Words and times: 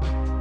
thank 0.00 0.28
you 0.28 0.37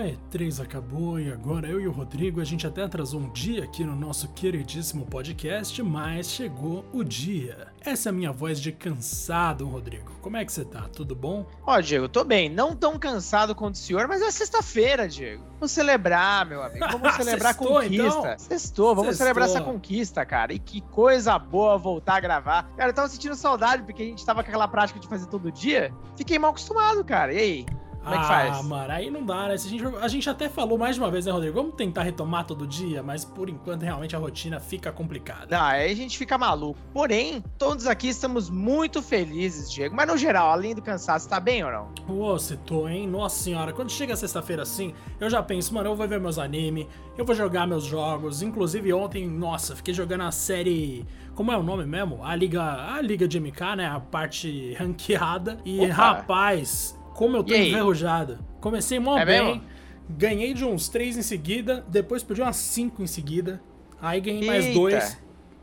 A 0.00 0.04
E3 0.04 0.62
acabou 0.62 1.20
e 1.20 1.30
agora 1.30 1.68
eu 1.68 1.78
e 1.78 1.86
o 1.86 1.92
Rodrigo 1.92 2.40
a 2.40 2.44
gente 2.44 2.66
até 2.66 2.82
atrasou 2.82 3.20
um 3.20 3.30
dia 3.30 3.64
aqui 3.64 3.84
no 3.84 3.94
nosso 3.94 4.28
queridíssimo 4.28 5.04
podcast, 5.04 5.82
mas 5.82 6.30
chegou 6.30 6.86
o 6.90 7.04
dia. 7.04 7.68
Essa 7.82 8.08
é 8.08 8.10
a 8.10 8.12
minha 8.12 8.32
voz 8.32 8.58
de 8.58 8.72
cansado, 8.72 9.66
Rodrigo. 9.68 10.10
Como 10.22 10.38
é 10.38 10.44
que 10.44 10.50
você 10.50 10.64
tá? 10.64 10.88
Tudo 10.88 11.14
bom? 11.14 11.46
Ó, 11.66 11.78
Diego, 11.80 12.08
tô 12.08 12.24
bem. 12.24 12.48
Não 12.48 12.74
tão 12.74 12.98
cansado 12.98 13.54
quanto 13.54 13.74
o 13.74 13.78
senhor, 13.78 14.08
mas 14.08 14.22
é 14.22 14.30
sexta-feira, 14.30 15.06
Diego. 15.06 15.44
Vamos 15.58 15.70
celebrar, 15.70 16.46
meu 16.46 16.62
amigo. 16.62 16.86
Vamos 16.90 17.12
celebrar 17.16 17.52
a 17.52 17.54
conquista. 17.54 17.94
Então? 17.94 18.38
Sextou, 18.38 18.94
vamos 18.94 19.16
Sextou. 19.16 19.26
celebrar 19.26 19.48
essa 19.50 19.60
conquista, 19.60 20.24
cara. 20.24 20.54
E 20.54 20.58
que 20.58 20.80
coisa 20.80 21.38
boa 21.38 21.76
voltar 21.76 22.16
a 22.16 22.20
gravar. 22.20 22.70
Cara, 22.74 22.88
eu 22.88 22.94
tava 22.94 23.08
sentindo 23.08 23.34
saudade 23.34 23.82
porque 23.82 24.02
a 24.02 24.06
gente 24.06 24.24
tava 24.24 24.42
com 24.42 24.48
aquela 24.48 24.66
prática 24.66 24.98
de 24.98 25.06
fazer 25.06 25.26
todo 25.26 25.52
dia. 25.52 25.92
Fiquei 26.16 26.38
mal 26.38 26.52
acostumado, 26.52 27.04
cara. 27.04 27.34
E 27.34 27.38
aí? 27.38 27.66
Como 28.02 28.14
é 28.14 28.18
que 28.18 28.26
faz? 28.26 28.58
Ah, 28.58 28.62
mano, 28.62 28.92
aí 28.92 29.10
não 29.10 29.24
dá, 29.24 29.48
né? 29.48 29.54
A 29.54 29.56
gente, 29.56 29.84
a 30.00 30.08
gente 30.08 30.30
até 30.30 30.48
falou 30.48 30.78
mais 30.78 30.94
de 30.96 31.00
uma 31.02 31.10
vez, 31.10 31.26
né, 31.26 31.32
Rodrigo? 31.32 31.54
Vamos 31.54 31.74
tentar 31.76 32.02
retomar 32.02 32.46
todo 32.46 32.66
dia, 32.66 33.02
mas 33.02 33.24
por 33.24 33.48
enquanto 33.48 33.82
realmente 33.82 34.16
a 34.16 34.18
rotina 34.18 34.58
fica 34.58 34.90
complicada. 34.90 35.46
Não, 35.50 35.62
aí 35.64 35.90
a 35.90 35.94
gente 35.94 36.16
fica 36.16 36.38
maluco. 36.38 36.78
Porém, 36.92 37.42
todos 37.58 37.86
aqui 37.86 38.08
estamos 38.08 38.48
muito 38.48 39.02
felizes, 39.02 39.70
Diego. 39.70 39.94
Mas 39.94 40.08
no 40.08 40.16
geral, 40.16 40.50
além 40.50 40.74
do 40.74 40.80
cansaço, 40.82 41.28
tá 41.28 41.38
bem 41.38 41.62
ou 41.62 41.70
não? 41.70 41.88
Ô, 42.08 42.32
você 42.38 42.56
tô, 42.56 42.88
hein? 42.88 43.06
Nossa 43.06 43.42
senhora, 43.42 43.72
quando 43.72 43.90
chega 43.90 44.16
sexta-feira 44.16 44.62
assim, 44.62 44.94
eu 45.18 45.28
já 45.28 45.42
penso, 45.42 45.74
mano, 45.74 45.90
eu 45.90 45.94
vou 45.96 46.08
ver 46.08 46.18
meus 46.18 46.38
anime, 46.38 46.88
eu 47.18 47.24
vou 47.24 47.34
jogar 47.34 47.66
meus 47.66 47.84
jogos. 47.84 48.40
Inclusive 48.42 48.92
ontem, 48.92 49.28
nossa, 49.28 49.76
fiquei 49.76 49.92
jogando 49.92 50.22
a 50.22 50.32
série. 50.32 51.06
Como 51.34 51.52
é 51.52 51.56
o 51.56 51.62
nome 51.62 51.84
mesmo? 51.86 52.24
A 52.24 52.34
Liga. 52.34 52.62
A 52.62 53.00
Liga 53.00 53.28
de 53.28 53.38
MK, 53.38 53.76
né? 53.76 53.86
A 53.86 54.00
parte 54.00 54.74
ranqueada. 54.80 55.58
E, 55.64 55.80
Opa. 55.84 55.92
rapaz, 55.94 56.98
como 57.20 57.36
eu 57.36 57.44
tô 57.44 57.54
enferrujado. 57.54 58.38
Comecei 58.62 58.98
mó 58.98 59.18
é 59.18 59.26
bem, 59.26 59.44
mesmo? 59.44 59.62
ganhei 60.08 60.54
de 60.54 60.64
uns 60.64 60.88
3 60.88 61.18
em 61.18 61.22
seguida, 61.22 61.84
depois 61.86 62.22
perdi 62.22 62.40
umas 62.40 62.56
5 62.56 63.02
em 63.02 63.06
seguida, 63.06 63.60
aí 64.00 64.22
ganhei 64.22 64.40
Eita. 64.40 64.50
mais 64.50 64.74
2, 64.74 65.18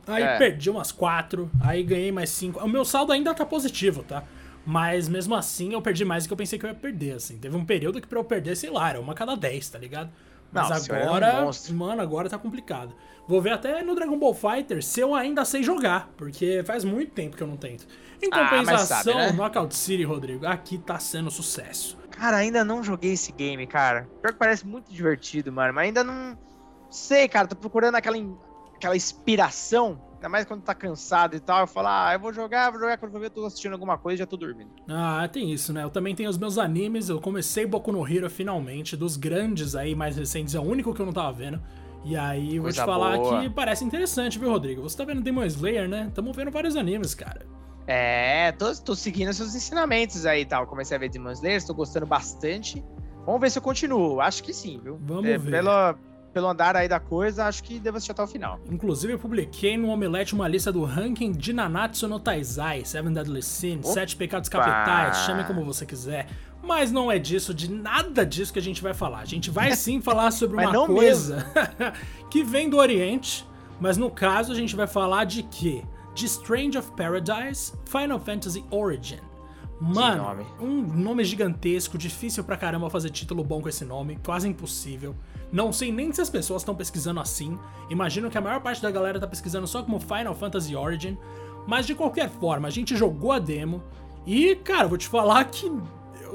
aí 0.05 0.21
é. 0.21 0.37
perdi 0.37 0.69
umas 0.69 0.91
4, 0.91 1.49
aí 1.59 1.81
ganhei 1.81 2.11
mais 2.11 2.29
5. 2.29 2.63
O 2.63 2.69
meu 2.69 2.85
saldo 2.85 3.11
ainda 3.11 3.33
tá 3.33 3.43
positivo, 3.43 4.03
tá? 4.03 4.23
Mas 4.63 5.09
mesmo 5.09 5.33
assim 5.33 5.73
eu 5.73 5.81
perdi 5.81 6.05
mais 6.05 6.25
do 6.25 6.27
que 6.27 6.33
eu 6.33 6.37
pensei 6.37 6.59
que 6.59 6.65
eu 6.65 6.69
ia 6.69 6.75
perder, 6.75 7.13
assim. 7.13 7.39
Teve 7.39 7.57
um 7.57 7.65
período 7.65 7.99
que 7.99 8.07
pra 8.07 8.19
eu 8.19 8.23
perder, 8.23 8.55
sei 8.55 8.69
lá, 8.69 8.91
era 8.91 9.01
uma 9.01 9.15
cada 9.15 9.35
10, 9.35 9.67
tá 9.67 9.79
ligado? 9.79 10.11
Mas 10.61 10.87
Não, 10.87 10.95
agora, 10.95 11.27
é 11.27 11.43
um 11.43 11.75
mano, 11.75 12.01
agora 12.01 12.29
tá 12.29 12.37
complicado. 12.37 12.93
Vou 13.27 13.41
ver 13.41 13.51
até 13.51 13.83
no 13.83 13.93
Dragon 13.93 14.17
Ball 14.17 14.33
Fighter 14.33 14.83
se 14.83 15.01
eu 15.01 15.13
ainda 15.13 15.43
sei 15.43 15.61
jogar, 15.61 16.09
porque 16.15 16.63
faz 16.65 16.83
muito 16.83 17.11
tempo 17.11 17.35
que 17.35 17.43
eu 17.43 17.47
não 17.47 17.57
tento. 17.57 17.85
Em 18.21 18.29
ah, 18.31 18.49
compensação, 18.49 18.97
ah, 18.97 19.03
sabe, 19.03 19.15
né? 19.15 19.31
Knockout 19.33 19.75
City, 19.75 20.03
Rodrigo, 20.03 20.45
aqui 20.47 20.77
tá 20.77 20.97
sendo 20.97 21.29
sucesso. 21.29 21.97
Cara, 22.09 22.37
ainda 22.37 22.63
não 22.63 22.81
joguei 22.81 23.13
esse 23.13 23.31
game, 23.31 23.67
cara. 23.67 24.07
Pior 24.21 24.31
que 24.31 24.39
parece 24.39 24.65
muito 24.65 24.91
divertido, 24.91 25.51
mano, 25.51 25.73
mas 25.73 25.85
ainda 25.85 26.03
não 26.03 26.37
sei, 26.89 27.27
cara, 27.27 27.47
tô 27.47 27.55
procurando 27.55 27.95
aquela, 27.95 28.17
aquela 28.75 28.95
inspiração 28.95 30.01
Ainda 30.17 30.29
mais 30.29 30.45
quando 30.45 30.63
tá 30.63 30.73
cansado 30.73 31.35
e 31.35 31.39
tal. 31.39 31.61
Eu 31.61 31.67
falo, 31.67 31.87
ah, 31.89 32.11
eu 32.13 32.19
vou 32.19 32.33
jogar, 32.33 32.71
vou 32.71 32.79
jogar 32.79 32.97
quando 32.97 33.13
eu 33.13 33.19
ver, 33.19 33.27
eu 33.27 33.31
tô 33.31 33.45
assistindo 33.45 33.73
alguma 33.73 33.97
coisa 33.97 34.15
e 34.15 34.19
já 34.19 34.25
tô 34.25 34.35
dormindo. 34.35 34.71
Ah, 34.89 35.27
tem 35.31 35.51
isso, 35.51 35.71
né? 35.71 35.83
Eu 35.83 35.89
também 35.89 36.15
tenho 36.15 36.29
os 36.29 36.37
meus 36.37 36.57
animes. 36.57 37.07
Eu 37.07 37.21
comecei 37.21 37.65
Boku 37.65 37.91
no 37.91 38.07
Hero 38.07 38.29
finalmente, 38.29 38.97
dos 38.97 39.15
grandes 39.15 39.75
aí, 39.75 39.93
mais 39.93 40.17
recentes. 40.17 40.55
É 40.55 40.59
o 40.59 40.63
único 40.63 40.93
que 40.93 41.01
eu 41.01 41.05
não 41.05 41.13
tava 41.13 41.31
vendo. 41.31 41.61
E 42.03 42.15
aí, 42.15 42.57
vou 42.57 42.71
te 42.71 42.77
falar 42.77 43.17
boa. 43.17 43.41
que 43.41 43.49
parece 43.49 43.83
interessante, 43.83 44.39
viu, 44.39 44.49
Rodrigo? 44.49 44.81
Você 44.81 44.97
tá 44.97 45.03
vendo 45.03 45.21
Demon 45.21 45.45
Slayer, 45.45 45.87
né? 45.87 46.11
Tamo 46.15 46.33
vendo 46.33 46.49
vários 46.49 46.75
animes, 46.75 47.13
cara. 47.13 47.45
É, 47.85 48.51
tô, 48.53 48.73
tô 48.75 48.95
seguindo 48.95 49.31
seus 49.33 49.53
ensinamentos 49.53 50.25
aí 50.25 50.41
e 50.41 50.45
tal. 50.45 50.65
Comecei 50.65 50.97
a 50.97 50.99
ver 50.99 51.09
Demon 51.09 51.31
Slayer, 51.31 51.63
tô 51.65 51.73
gostando 51.73 52.05
bastante. 52.05 52.83
Vamos 53.25 53.41
ver 53.41 53.51
se 53.51 53.59
eu 53.59 53.61
continuo. 53.61 54.19
Acho 54.21 54.41
que 54.41 54.53
sim, 54.53 54.79
viu? 54.81 54.97
Vamos 55.01 55.25
é, 55.25 55.37
ver. 55.37 55.51
Pelo, 55.51 55.95
pelo 56.33 56.47
andar 56.47 56.75
aí 56.75 56.87
da 56.87 56.99
coisa, 56.99 57.45
acho 57.45 57.63
que 57.63 57.79
devo 57.79 57.97
assistir 57.97 58.11
até 58.11 58.21
o 58.23 58.27
final. 58.27 58.59
Inclusive, 58.69 59.13
eu 59.13 59.19
publiquei 59.19 59.77
no 59.77 59.89
Omelete 59.89 60.35
uma 60.35 60.47
lista 60.47 60.71
do 60.71 60.83
ranking 60.83 61.31
de 61.31 61.51
Nanatsu 61.53 62.07
no 62.07 62.19
Taizai, 62.19 62.85
Seven 62.85 63.13
Deadly 63.13 63.41
Sins, 63.41 63.87
Sete 63.87 64.15
Pecados 64.15 64.49
Capitais, 64.49 65.17
chame 65.25 65.43
como 65.45 65.65
você 65.65 65.85
quiser. 65.85 66.27
Mas 66.61 66.91
não 66.91 67.11
é 67.11 67.17
disso, 67.17 67.53
de 67.53 67.71
nada 67.71 68.25
disso 68.25 68.51
que 68.51 68.59
a 68.59 68.61
gente 68.61 68.81
vai 68.81 68.93
falar. 68.93 69.19
A 69.19 69.25
gente 69.25 69.49
vai 69.49 69.73
sim 69.75 70.01
falar 70.01 70.31
sobre 70.31 70.57
uma 70.57 70.85
coisa 70.85 71.45
que 72.29 72.43
vem 72.43 72.69
do 72.69 72.77
Oriente, 72.77 73.47
mas 73.79 73.97
no 73.97 74.11
caso 74.11 74.51
a 74.51 74.55
gente 74.55 74.75
vai 74.75 74.87
falar 74.87 75.23
de 75.23 75.43
quê? 75.43 75.83
De 76.13 76.25
Strange 76.25 76.77
of 76.77 76.91
Paradise, 76.91 77.73
Final 77.85 78.19
Fantasy 78.19 78.65
Origin. 78.71 79.19
Mano, 79.79 80.23
nome. 80.23 80.45
um 80.59 80.81
nome 80.81 81.23
gigantesco, 81.23 81.97
difícil 81.97 82.43
pra 82.43 82.57
caramba 82.57 82.89
fazer 82.89 83.09
título 83.09 83.43
bom 83.43 83.61
com 83.61 83.69
esse 83.69 83.85
nome, 83.85 84.17
quase 84.25 84.47
impossível. 84.47 85.15
Não 85.51 85.71
sei 85.71 85.91
nem 85.91 86.11
se 86.11 86.19
as 86.19 86.29
pessoas 86.29 86.61
estão 86.61 86.75
pesquisando 86.75 87.19
assim. 87.19 87.57
Imagino 87.89 88.29
que 88.29 88.37
a 88.37 88.41
maior 88.41 88.59
parte 88.61 88.81
da 88.81 88.89
galera 88.89 89.19
tá 89.19 89.27
pesquisando 89.27 89.67
só 89.67 89.83
como 89.83 89.99
Final 89.99 90.33
Fantasy 90.35 90.75
Origin. 90.75 91.17
Mas 91.67 91.85
de 91.85 91.93
qualquer 91.93 92.29
forma, 92.29 92.67
a 92.67 92.71
gente 92.71 92.95
jogou 92.95 93.31
a 93.31 93.39
demo. 93.39 93.83
E, 94.25 94.55
cara, 94.55 94.87
vou 94.87 94.97
te 94.97 95.07
falar 95.07 95.43
que 95.45 95.71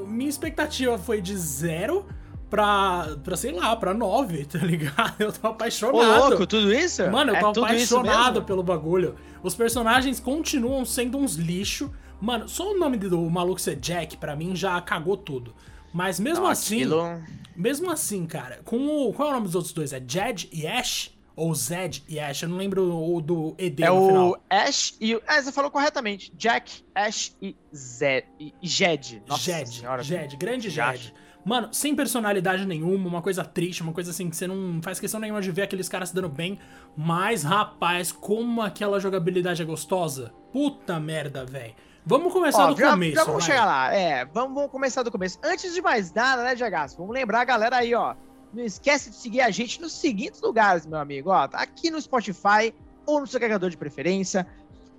minha 0.07 0.29
expectativa 0.29 0.97
foi 0.97 1.21
de 1.21 1.35
zero 1.37 2.05
pra, 2.49 3.17
pra 3.23 3.35
sei 3.35 3.51
lá, 3.51 3.75
pra 3.75 3.93
nove, 3.93 4.45
tá 4.49 4.59
ligado? 4.59 5.15
Eu 5.19 5.31
tô 5.31 5.47
apaixonado. 5.47 5.97
Ô, 5.97 6.29
louco, 6.29 6.47
tudo 6.47 6.71
isso? 6.73 7.09
Mano, 7.09 7.35
eu 7.35 7.53
tô 7.53 7.61
é 7.61 7.65
apaixonado 7.65 8.43
pelo 8.43 8.63
bagulho. 8.63 9.15
Os 9.41 9.55
personagens 9.55 10.19
continuam 10.19 10.85
sendo 10.85 11.17
uns 11.17 11.35
lixo. 11.35 11.91
Mano, 12.23 12.47
só 12.47 12.71
o 12.71 12.79
nome 12.79 12.97
do 12.97 13.19
maluco 13.29 13.59
ser 13.59 13.75
Jack, 13.75 14.15
pra 14.15 14.33
mim, 14.33 14.55
já 14.55 14.79
cagou 14.79 15.17
tudo. 15.17 15.53
Mas 15.93 16.21
mesmo 16.21 16.45
Não, 16.45 16.49
assim. 16.49 16.77
Aquilo... 16.77 17.21
Mesmo 17.53 17.91
assim, 17.91 18.25
cara, 18.25 18.61
com 18.63 18.77
o. 18.77 19.13
Qual 19.13 19.27
é 19.27 19.31
o 19.31 19.33
nome 19.33 19.47
dos 19.47 19.55
outros 19.55 19.73
dois? 19.73 19.91
É 19.91 19.99
Jed 19.99 20.47
e 20.49 20.65
Ash? 20.65 21.11
Ou 21.35 21.53
Zed 21.53 22.01
e 22.07 22.17
Ash? 22.21 22.43
Eu 22.43 22.47
não 22.47 22.55
lembro 22.55 22.95
o 22.95 23.19
do 23.19 23.53
ED 23.57 23.83
é 23.83 23.89
no 23.89 24.07
final. 24.07 24.41
É 24.49 24.55
o 24.55 24.67
Ash 24.69 24.95
e 25.01 25.15
o. 25.15 25.21
É, 25.27 25.41
você 25.41 25.51
falou 25.51 25.69
corretamente. 25.69 26.31
Jack, 26.33 26.85
Ash 26.95 27.35
e 27.41 27.57
Zed. 27.75 28.25
E 28.39 28.53
Jed. 28.61 29.21
Nossa 29.27 29.43
Jed. 29.43 29.75
Senhora. 29.75 30.01
Jed, 30.01 30.37
grande 30.37 30.69
Jed. 30.69 31.13
Mano, 31.43 31.73
sem 31.73 31.93
personalidade 31.93 32.65
nenhuma, 32.65 33.05
uma 33.05 33.21
coisa 33.21 33.43
triste, 33.43 33.83
uma 33.83 33.91
coisa 33.91 34.11
assim 34.11 34.29
que 34.29 34.37
você 34.37 34.47
não 34.47 34.81
faz 34.81 34.97
questão 34.97 35.19
nenhuma 35.19 35.41
de 35.41 35.51
ver 35.51 35.63
aqueles 35.63 35.89
caras 35.89 36.07
se 36.07 36.15
dando 36.15 36.29
bem. 36.29 36.57
Mas, 36.95 37.43
rapaz, 37.43 38.13
como 38.13 38.61
aquela 38.61 38.97
jogabilidade 38.97 39.61
é 39.61 39.65
gostosa. 39.65 40.33
Puta 40.53 40.97
merda, 41.01 41.45
velho. 41.45 41.73
Vamos 42.05 42.33
começar 42.33 42.65
Ó, 42.65 42.73
do 42.73 42.79
já, 42.79 42.91
começo. 42.91 43.15
Já 43.15 43.23
vamos 43.23 43.45
vai. 43.45 43.51
chegar 43.51 43.65
lá. 43.65 43.93
É, 43.93 44.25
vamos, 44.25 44.53
vamos, 44.53 44.71
começar 44.71 45.03
do 45.03 45.11
começo. 45.11 45.39
Antes 45.41 45.73
de 45.73 45.81
mais 45.81 46.13
nada, 46.13 46.43
né, 46.43 46.55
Jagaço? 46.55 46.97
Vamos 46.97 47.13
lembrar 47.13 47.41
a 47.41 47.45
galera 47.45 47.77
aí, 47.77 47.95
ó. 47.95 48.13
Não 48.53 48.63
esquece 48.63 49.09
de 49.09 49.15
seguir 49.15 49.41
a 49.41 49.49
gente 49.49 49.81
nos 49.81 49.93
seguintes 49.93 50.41
lugares, 50.41 50.85
meu 50.85 50.99
amigo. 50.99 51.29
Ó, 51.29 51.47
tá 51.47 51.59
aqui 51.59 51.89
no 51.89 52.01
Spotify 52.01 52.73
ou 53.05 53.21
no 53.21 53.27
seu 53.27 53.39
carregador 53.39 53.69
de 53.69 53.77
preferência. 53.77 54.45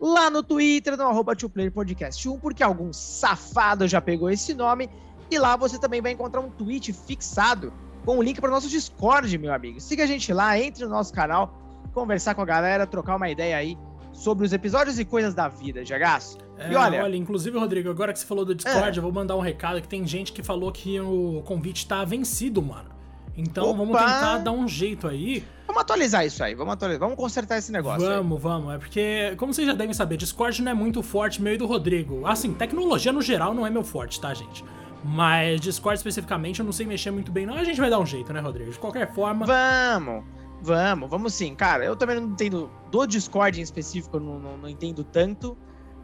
Lá 0.01 0.31
no 0.31 0.43
Twitter, 0.43 0.97
no 0.97 1.05
arroba 1.05 1.35
Podcast 1.73 2.29
1, 2.29 2.39
porque 2.41 2.63
algum 2.63 2.93
safado 2.93 3.87
já 3.87 4.01
pegou 4.01 4.31
esse 4.31 4.55
nome. 4.55 4.91
E 5.31 5.39
lá 5.39 5.57
você 5.57 5.79
também 5.79 6.01
vai 6.01 6.13
encontrar 6.13 6.41
um 6.41 6.51
tweet 6.51 6.93
fixado 6.93 7.73
com 8.05 8.19
o 8.19 8.23
link 8.23 8.41
para 8.41 8.51
o 8.51 8.53
nosso 8.53 8.69
Discord, 8.69 9.37
meu 9.39 9.53
amigo. 9.53 9.81
Siga 9.81 10.05
a 10.05 10.07
gente 10.07 10.33
lá, 10.33 10.59
entre 10.59 10.85
no 10.85 10.91
nosso 10.91 11.13
canal, 11.13 11.55
conversar 11.93 12.35
com 12.35 12.43
a 12.43 12.45
galera, 12.45 12.87
trocar 12.87 13.17
uma 13.17 13.31
ideia 13.31 13.57
aí 13.57 13.79
sobre 14.15 14.47
os 14.47 14.53
episódios 14.53 14.99
e 14.99 15.05
coisas 15.05 15.35
da 15.35 15.49
vida, 15.49 15.85
Jagaço. 15.85 16.39
É, 16.57 16.73
e 16.73 16.77
olha... 16.77 17.03
olha, 17.03 17.17
inclusive, 17.17 17.59
Rodrigo, 17.59 17.91
agora 17.91 18.13
que 18.13 18.19
você 18.19 18.25
falou 18.25 18.45
do 18.45 18.55
Discord, 18.55 18.97
é. 18.97 18.99
eu 18.99 19.03
vou 19.03 19.13
mandar 19.13 19.37
um 19.37 19.41
recado 19.41 19.83
que 19.83 19.89
tem 19.89 20.07
gente 20.07 20.33
que 20.33 20.43
falou 20.43 20.71
que 20.73 20.99
o 21.01 21.43
convite 21.45 21.87
tá 21.87 22.05
vencido, 22.05 22.63
mano. 22.63 22.95
Então 23.37 23.65
Opa. 23.65 23.79
vamos 23.79 23.99
tentar 23.99 24.39
dar 24.39 24.53
um 24.53 24.67
jeito 24.69 25.09
aí. 25.09 25.45
Vamos 25.67 25.83
atualizar 25.83 26.25
isso 26.25 26.43
aí, 26.45 26.55
vamos 26.55 26.75
atualizar, 26.75 27.01
vamos 27.01 27.17
consertar 27.17 27.59
esse 27.59 27.73
negócio. 27.73 28.07
Vamos, 28.07 28.37
aí. 28.37 28.43
vamos. 28.43 28.75
É 28.75 28.79
porque, 28.79 29.35
como 29.37 29.53
vocês 29.53 29.67
já 29.67 29.75
devem 29.75 29.93
saber, 29.93 30.17
Discord 30.17 30.63
não 30.63 30.71
é 30.71 30.75
muito 30.75 31.03
forte, 31.03 31.43
meio 31.43 31.59
do 31.59 31.67
Rodrigo. 31.67 32.25
Assim, 32.27 32.55
tecnologia 32.55 33.13
no 33.13 33.21
geral 33.21 33.53
não 33.53 33.67
é 33.67 33.71
meu 33.71 33.83
forte, 33.83 34.21
tá, 34.21 34.33
gente? 34.33 34.65
Mas 35.03 35.61
Discord 35.61 35.99
especificamente 35.99 36.61
eu 36.61 36.65
não 36.65 36.73
sei 36.73 36.87
mexer 36.87 37.11
muito 37.11 37.33
bem, 37.33 37.45
não. 37.45 37.55
A 37.55 37.65
gente 37.65 37.81
vai 37.81 37.91
dar 37.91 37.99
um 37.99 38.07
jeito, 38.07 38.33
né, 38.33 38.41
Rodrigo? 38.41 38.71
De 38.71 38.79
qualquer 38.79 39.13
forma. 39.13 39.45
Vamos! 39.45 40.25
Vamos, 40.65 41.11
vamos 41.11 41.35
sim. 41.35 41.55
Cara, 41.55 41.85
eu 41.85 41.95
também 41.95 42.19
não 42.19 42.29
entendo 42.29 42.71
do 42.91 43.07
Discord 43.07 43.61
em 43.61 43.63
específico, 43.63 44.17
eu 44.17 44.21
não, 44.21 44.39
não, 44.39 44.57
não 44.57 44.69
entendo 44.69 45.05
tanto, 45.05 45.59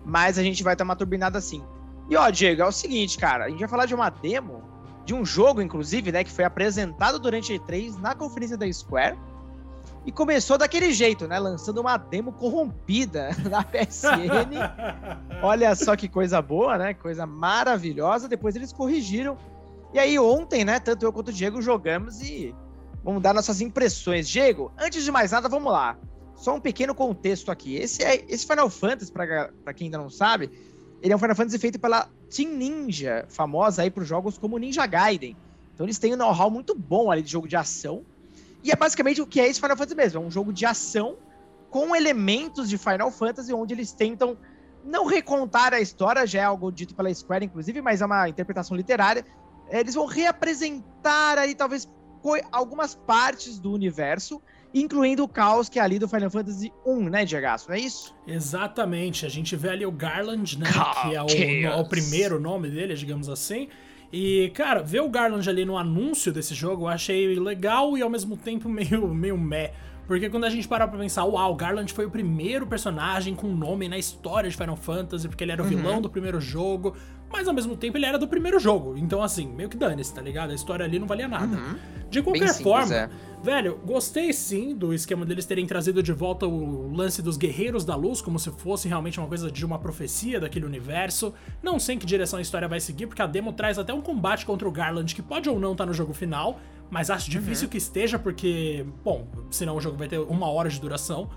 mas 0.04 0.38
a 0.38 0.42
gente 0.42 0.62
vai 0.62 0.76
ter 0.76 0.82
uma 0.82 0.94
turbinada 0.94 1.38
assim. 1.38 1.64
E 2.10 2.16
ó, 2.16 2.28
Diego, 2.28 2.60
é 2.60 2.66
o 2.66 2.72
seguinte, 2.72 3.16
cara, 3.16 3.46
a 3.46 3.48
gente 3.48 3.60
vai 3.60 3.68
falar 3.68 3.86
de 3.86 3.94
uma 3.94 4.10
demo, 4.10 4.62
de 5.06 5.14
um 5.14 5.24
jogo, 5.24 5.62
inclusive, 5.62 6.12
né, 6.12 6.22
que 6.22 6.30
foi 6.30 6.44
apresentado 6.44 7.18
durante 7.18 7.54
a 7.54 7.56
E3 7.56 7.98
na 7.98 8.14
conferência 8.14 8.58
da 8.58 8.70
Square. 8.70 9.16
E 10.04 10.12
começou 10.12 10.58
daquele 10.58 10.92
jeito, 10.92 11.28
né? 11.28 11.38
Lançando 11.38 11.78
uma 11.78 11.96
demo 11.98 12.32
corrompida 12.32 13.30
na 13.50 13.62
PSN. 13.62 14.56
Olha 15.42 15.74
só 15.74 15.94
que 15.94 16.08
coisa 16.08 16.40
boa, 16.40 16.78
né? 16.78 16.94
Coisa 16.94 17.26
maravilhosa. 17.26 18.26
Depois 18.26 18.56
eles 18.56 18.72
corrigiram. 18.72 19.36
E 19.92 19.98
aí, 19.98 20.18
ontem, 20.18 20.64
né? 20.64 20.80
Tanto 20.80 21.04
eu 21.04 21.12
quanto 21.12 21.28
o 21.28 21.32
Diego 21.32 21.60
jogamos 21.60 22.22
e 22.22 22.54
Vamos 23.02 23.22
dar 23.22 23.34
nossas 23.34 23.60
impressões. 23.60 24.28
Diego, 24.28 24.72
antes 24.78 25.04
de 25.04 25.10
mais 25.10 25.32
nada, 25.32 25.48
vamos 25.48 25.72
lá. 25.72 25.96
só 26.36 26.54
um 26.54 26.60
pequeno 26.60 26.94
contexto 26.94 27.50
aqui. 27.50 27.76
Esse, 27.76 28.02
é, 28.02 28.24
esse 28.28 28.46
Final 28.46 28.70
Fantasy, 28.70 29.12
para 29.12 29.74
quem 29.74 29.86
ainda 29.86 29.98
não 29.98 30.10
sabe, 30.10 30.50
ele 31.02 31.12
é 31.12 31.16
um 31.16 31.18
Final 31.18 31.36
Fantasy 31.36 31.58
feito 31.58 31.78
pela 31.78 32.08
Team 32.34 32.50
Ninja, 32.52 33.24
famosa 33.28 33.82
aí 33.82 33.90
por 33.90 34.04
jogos 34.04 34.38
como 34.38 34.58
Ninja 34.58 34.86
Gaiden. 34.86 35.36
Então 35.74 35.86
eles 35.86 35.98
têm 35.98 36.14
um 36.14 36.16
know-how 36.16 36.50
muito 36.50 36.74
bom 36.74 37.10
ali 37.10 37.22
de 37.22 37.30
jogo 37.30 37.48
de 37.48 37.56
ação. 37.56 38.04
E 38.62 38.70
é 38.70 38.76
basicamente 38.76 39.22
o 39.22 39.26
que 39.26 39.40
é 39.40 39.48
esse 39.48 39.60
Final 39.60 39.76
Fantasy 39.76 39.96
mesmo, 39.96 40.22
é 40.22 40.26
um 40.26 40.30
jogo 40.30 40.52
de 40.52 40.66
ação 40.66 41.16
com 41.70 41.96
elementos 41.96 42.68
de 42.68 42.76
Final 42.76 43.10
Fantasy, 43.10 43.52
onde 43.54 43.72
eles 43.72 43.92
tentam 43.92 44.36
não 44.84 45.06
recontar 45.06 45.72
a 45.72 45.80
história, 45.80 46.26
já 46.26 46.40
é 46.40 46.44
algo 46.44 46.70
dito 46.70 46.94
pela 46.94 47.12
Square, 47.12 47.44
inclusive, 47.44 47.80
mas 47.80 48.02
é 48.02 48.06
uma 48.06 48.28
interpretação 48.28 48.76
literária. 48.76 49.24
Eles 49.68 49.94
vão 49.94 50.06
reapresentar 50.06 51.38
aí, 51.38 51.54
talvez, 51.54 51.88
algumas 52.50 52.94
partes 52.94 53.58
do 53.58 53.72
universo, 53.72 54.40
incluindo 54.72 55.24
o 55.24 55.28
caos 55.28 55.68
que 55.68 55.78
é 55.78 55.82
ali 55.82 55.98
do 55.98 56.08
Final 56.08 56.30
Fantasy 56.30 56.72
1, 56.86 57.08
né, 57.08 57.24
Diego? 57.24 57.46
Não 57.68 57.74
é 57.74 57.80
isso? 57.80 58.14
Exatamente. 58.26 59.26
A 59.26 59.28
gente 59.28 59.56
vê 59.56 59.70
ali 59.70 59.86
o 59.86 59.92
Garland, 59.92 60.58
né, 60.58 60.66
que 61.02 61.14
é 61.14 61.22
o, 61.22 61.80
o, 61.80 61.88
primeiro 61.88 62.40
nome 62.40 62.70
dele, 62.70 62.94
digamos 62.94 63.28
assim. 63.28 63.68
E, 64.12 64.50
cara, 64.54 64.82
ver 64.82 65.00
o 65.00 65.08
Garland 65.08 65.48
ali 65.48 65.64
no 65.64 65.78
anúncio 65.78 66.32
desse 66.32 66.54
jogo 66.54 66.84
eu 66.84 66.88
achei 66.88 67.38
legal 67.38 67.96
e 67.96 68.02
ao 68.02 68.10
mesmo 68.10 68.36
tempo 68.36 68.68
meio, 68.70 69.08
meio 69.08 69.38
meh. 69.38 69.72
Porque 70.06 70.28
quando 70.28 70.44
a 70.44 70.50
gente 70.50 70.66
parar 70.66 70.88
pra 70.88 70.98
pensar, 70.98 71.24
uau, 71.24 71.54
Garland 71.54 71.92
foi 71.92 72.04
o 72.04 72.10
primeiro 72.10 72.66
personagem 72.66 73.32
com 73.32 73.46
nome 73.46 73.88
na 73.88 73.96
história 73.96 74.50
de 74.50 74.56
Final 74.56 74.74
Fantasy, 74.74 75.28
porque 75.28 75.44
ele 75.44 75.52
era 75.52 75.62
o 75.62 75.64
uhum. 75.64 75.70
vilão 75.70 76.02
do 76.02 76.10
primeiro 76.10 76.40
jogo, 76.40 76.96
mas 77.30 77.46
ao 77.46 77.54
mesmo 77.54 77.76
tempo 77.76 77.96
ele 77.96 78.06
era 78.06 78.18
do 78.18 78.26
primeiro 78.26 78.58
jogo. 78.58 78.96
Então, 78.96 79.22
assim, 79.22 79.46
meio 79.46 79.68
que 79.68 79.76
dane-se, 79.76 80.12
tá 80.12 80.20
ligado? 80.20 80.50
A 80.50 80.54
história 80.54 80.84
ali 80.84 80.98
não 80.98 81.06
valia 81.06 81.28
nada. 81.28 81.56
Uhum. 81.56 81.76
De 82.10 82.20
qualquer 82.22 82.48
simples, 82.48 82.62
forma, 82.62 82.92
é. 82.92 83.08
velho, 83.40 83.78
gostei 83.84 84.32
sim 84.32 84.74
do 84.74 84.92
esquema 84.92 85.24
deles 85.24 85.46
terem 85.46 85.64
trazido 85.64 86.02
de 86.02 86.12
volta 86.12 86.44
o 86.44 86.92
lance 86.92 87.22
dos 87.22 87.36
Guerreiros 87.36 87.84
da 87.84 87.94
Luz, 87.94 88.20
como 88.20 88.36
se 88.36 88.50
fosse 88.50 88.88
realmente 88.88 89.20
uma 89.20 89.28
coisa 89.28 89.48
de 89.48 89.64
uma 89.64 89.78
profecia 89.78 90.40
daquele 90.40 90.66
universo. 90.66 91.32
Não 91.62 91.78
sei 91.78 91.94
em 91.94 91.98
que 91.98 92.04
direção 92.04 92.40
a 92.40 92.42
história 92.42 92.66
vai 92.66 92.80
seguir, 92.80 93.06
porque 93.06 93.22
a 93.22 93.26
demo 93.26 93.52
traz 93.52 93.78
até 93.78 93.94
um 93.94 94.00
combate 94.00 94.44
contra 94.44 94.66
o 94.66 94.72
Garland 94.72 95.14
que 95.14 95.22
pode 95.22 95.48
ou 95.48 95.60
não 95.60 95.70
estar 95.70 95.84
tá 95.84 95.88
no 95.88 95.94
jogo 95.94 96.12
final, 96.12 96.58
mas 96.90 97.10
acho 97.10 97.30
difícil 97.30 97.66
uhum. 97.66 97.70
que 97.70 97.78
esteja, 97.78 98.18
porque, 98.18 98.84
bom, 99.04 99.28
senão 99.48 99.76
o 99.76 99.80
jogo 99.80 99.96
vai 99.96 100.08
ter 100.08 100.18
uma 100.18 100.50
hora 100.50 100.68
de 100.68 100.80
duração. 100.80 101.30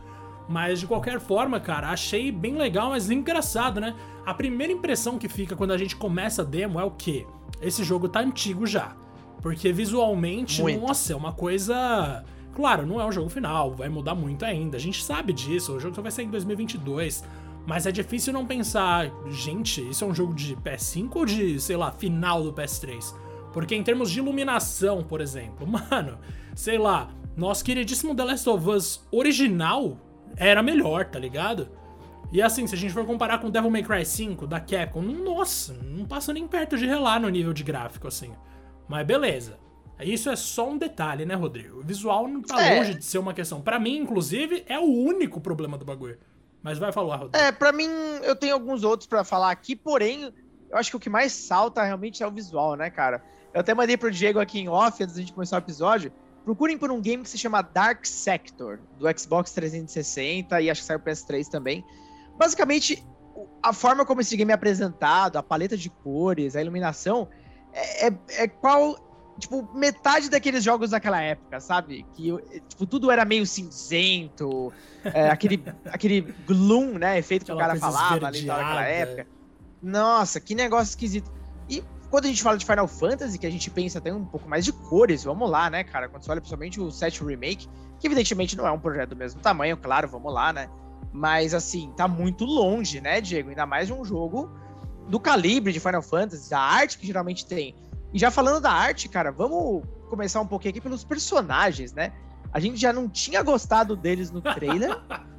Mas 0.48 0.80
de 0.80 0.88
qualquer 0.88 1.20
forma, 1.20 1.60
cara, 1.60 1.90
achei 1.90 2.32
bem 2.32 2.56
legal, 2.56 2.90
mas 2.90 3.10
engraçado, 3.10 3.80
né? 3.80 3.96
A 4.26 4.34
primeira 4.34 4.74
impressão 4.74 5.18
que 5.18 5.30
fica 5.30 5.56
quando 5.56 5.72
a 5.72 5.78
gente 5.78 5.96
começa 5.96 6.42
a 6.42 6.46
demo 6.46 6.80
é 6.80 6.84
o 6.84 6.92
quê? 6.92 7.26
Esse 7.62 7.84
jogo 7.84 8.10
tá 8.10 8.20
antigo 8.20 8.66
já. 8.66 8.96
Porque 9.42 9.72
visualmente, 9.74 10.62
muito. 10.62 10.82
nossa, 10.82 11.14
é 11.14 11.16
uma 11.16 11.34
coisa. 11.34 12.24
Claro, 12.56 12.86
não 12.86 13.02
é 13.02 13.06
um 13.06 13.12
jogo 13.12 13.30
final, 13.30 13.74
vai 13.74 13.90
mudar 13.90 14.16
muito 14.16 14.46
ainda. 14.46 14.78
A 14.78 14.80
gente 14.80 15.04
sabe 15.04 15.34
disso, 15.34 15.74
o 15.74 15.80
jogo 15.80 15.96
só 15.96 16.02
vai 16.02 16.12
sair 16.12 16.26
em 16.26 16.30
2022. 16.30 17.24
Mas 17.66 17.86
é 17.86 17.92
difícil 17.92 18.34
não 18.34 18.46
pensar, 18.46 19.10
gente, 19.30 19.82
isso 19.90 20.04
é 20.04 20.08
um 20.08 20.14
jogo 20.14 20.34
de 20.34 20.56
PS5 20.58 21.10
ou 21.16 21.26
de, 21.26 21.60
sei 21.62 21.78
lá, 21.78 21.92
final 21.92 22.44
do 22.44 22.52
PS3? 22.52 23.16
Porque 23.54 23.74
em 23.74 23.84
termos 23.84 24.12
de 24.12 24.20
iluminação, 24.20 25.02
por 25.04 25.22
exemplo, 25.22 25.66
mano, 25.68 26.18
sei 26.56 26.78
lá, 26.78 27.10
nosso 27.38 27.64
queridíssimo 27.64 28.14
The 28.14 28.24
Last 28.24 28.50
of 28.50 28.70
Us 28.70 29.08
original 29.12 29.98
era 30.38 30.64
melhor, 30.64 31.06
tá 31.06 31.20
ligado? 31.20 31.70
E 32.32 32.42
assim, 32.42 32.66
se 32.66 32.74
a 32.74 32.78
gente 32.78 32.94
for 32.94 33.06
comparar 33.06 33.38
com 33.38 33.50
Devil 33.50 33.70
May 33.70 33.84
Cry 33.84 34.06
5 34.06 34.48
da 34.48 34.60
Capcom, 34.60 35.02
nossa, 35.02 35.74
não 35.74 36.06
passa 36.06 36.34
nem 36.34 36.48
perto 36.48 36.78
de 36.78 36.86
relar 36.86 37.20
no 37.20 37.30
nível 37.30 37.54
de 37.54 37.64
gráfico, 37.64 38.08
assim. 38.08 38.34
Mas 38.88 39.06
beleza. 39.06 39.60
Isso 40.00 40.30
é 40.30 40.36
só 40.36 40.70
um 40.70 40.78
detalhe, 40.78 41.26
né, 41.26 41.36
Rodrigo? 41.36 41.80
O 41.80 41.84
visual 41.84 42.28
não 42.28 42.42
tá 42.42 42.62
é. 42.62 42.80
longe 42.80 42.96
de 42.96 43.06
ser 43.06 43.20
uma 43.20 43.34
questão. 43.34 43.62
Para 43.62 43.80
mim, 43.80 43.98
inclusive, 43.98 44.66
é 44.68 44.80
o 44.80 44.84
único 44.84 45.40
problema 45.40 45.78
do 45.78 45.86
bagulho. 45.86 46.18
Mas 46.62 46.78
vai 46.78 46.92
falar, 46.92 47.18
Rodrigo. 47.18 47.38
É, 47.38 47.52
pra 47.52 47.72
mim, 47.72 47.90
eu 48.24 48.36
tenho 48.36 48.54
alguns 48.54 48.84
outros 48.84 49.08
para 49.08 49.24
falar 49.24 49.52
aqui, 49.52 49.76
porém, 49.76 50.34
eu 50.70 50.78
acho 50.78 50.90
que 50.90 50.98
o 50.98 51.00
que 51.00 51.10
mais 51.10 51.32
salta 51.34 51.84
realmente 51.84 52.24
é 52.24 52.28
o 52.28 52.32
visual, 52.32 52.76
né, 52.76 52.90
cara? 52.90 53.24
Eu 53.54 53.62
até 53.62 53.74
mandei 53.74 53.96
pro 53.96 54.10
Diego 54.10 54.40
aqui 54.40 54.60
em 54.60 54.68
off, 54.68 55.04
antes 55.04 55.16
da 55.16 55.22
gente 55.22 55.34
começar 55.34 55.58
o 55.58 55.60
episódio. 55.60 56.12
Procurem 56.44 56.78
por 56.78 56.92
um 56.92 57.02
game 57.02 57.24
que 57.24 57.30
se 57.30 57.38
chama 57.38 57.62
Dark 57.62 58.06
Sector, 58.06 58.80
do 58.98 59.06
Xbox 59.18 59.52
360 59.52 60.62
e 60.62 60.70
acho 60.70 60.82
que 60.82 60.88
saiu 60.88 61.00
PS3 61.00 61.48
também. 61.48 61.84
Basicamente, 62.38 63.04
a 63.62 63.72
forma 63.72 64.06
como 64.06 64.22
esse 64.22 64.36
game 64.36 64.52
é 64.52 64.56
apresentado, 64.56 65.38
a 65.38 65.44
paleta 65.44 65.78
de 65.78 65.90
cores, 65.90 66.56
a 66.56 66.62
iluminação, 66.62 67.30
é, 67.72 68.08
é, 68.08 68.14
é 68.30 68.48
qual 68.48 68.98
tipo, 69.40 69.68
metade 69.74 70.30
daqueles 70.30 70.64
jogos 70.64 70.92
daquela 70.92 71.22
época, 71.22 71.60
sabe? 71.60 72.06
Que, 72.14 72.32
tipo, 72.68 72.86
tudo 72.86 73.10
era 73.10 73.26
meio 73.26 73.46
cinzento, 73.46 74.72
é, 75.04 75.30
aquele, 75.32 75.64
aquele 75.86 76.22
gloom, 76.46 76.98
né? 76.98 77.18
Efeito 77.18 77.46
que 77.46 77.52
o 77.52 77.58
cara 77.58 77.76
falava 77.76 78.28
ali 78.28 78.46
naquela 78.46 78.84
época. 78.84 79.28
Nossa, 79.82 80.40
que 80.40 80.56
negócio 80.56 80.92
esquisito. 80.92 81.32
E 81.70 81.84
quando 82.14 82.26
a 82.26 82.28
gente 82.28 82.44
fala 82.44 82.56
de 82.60 82.64
Final 82.64 82.88
Fantasy, 82.88 83.40
que 83.40 83.48
a 83.48 83.50
gente 83.50 83.72
pensa 83.72 83.98
até 83.98 84.14
um 84.14 84.24
pouco 84.24 84.48
mais 84.48 84.64
de 84.64 84.72
cores, 84.72 85.24
vamos 85.24 85.50
lá, 85.50 85.68
né, 85.68 85.84
cara? 85.84 86.08
Quando 86.08 86.22
você 86.22 86.30
olha 86.30 86.40
principalmente 86.40 86.80
o 86.80 86.92
7 86.92 87.24
Remake, 87.24 87.68
que 88.00 88.06
evidentemente 88.06 88.56
não 88.56 88.68
é 88.68 88.72
um 88.72 88.78
projeto 88.78 89.10
do 89.10 89.16
mesmo 89.16 89.42
tamanho, 89.42 89.76
claro, 89.76 90.08
vamos 90.08 90.32
lá, 90.32 90.54
né? 90.54 90.70
Mas 91.12 91.56
assim, 91.56 91.92
tá 91.98 92.08
muito 92.08 92.46
longe, 92.46 93.02
né, 93.02 93.20
Diego? 93.20 93.50
Ainda 93.50 93.66
mais 93.66 93.88
de 93.88 93.94
um 93.94 94.06
jogo 94.06 94.48
do 95.10 95.20
calibre 95.20 95.74
de 95.74 95.80
Final 95.80 96.04
Fantasy, 96.04 96.52
da 96.52 96.60
arte 96.60 97.00
que 97.00 97.08
geralmente 97.08 97.48
tem. 97.48 97.76
E 98.14 98.20
já 98.20 98.30
falando 98.30 98.62
da 98.62 98.72
arte, 98.72 99.10
cara, 99.10 99.32
vamos 99.32 99.84
começar 100.08 100.40
um 100.40 100.46
pouquinho 100.46 100.70
aqui 100.70 100.82
pelos 100.82 101.04
personagens, 101.04 101.94
né? 101.94 102.14
A 102.52 102.60
gente 102.60 102.78
já 102.78 102.94
não 102.94 103.10
tinha 103.10 103.42
gostado 103.42 103.96
deles 103.96 104.30
no 104.30 104.40
trailer. 104.40 105.02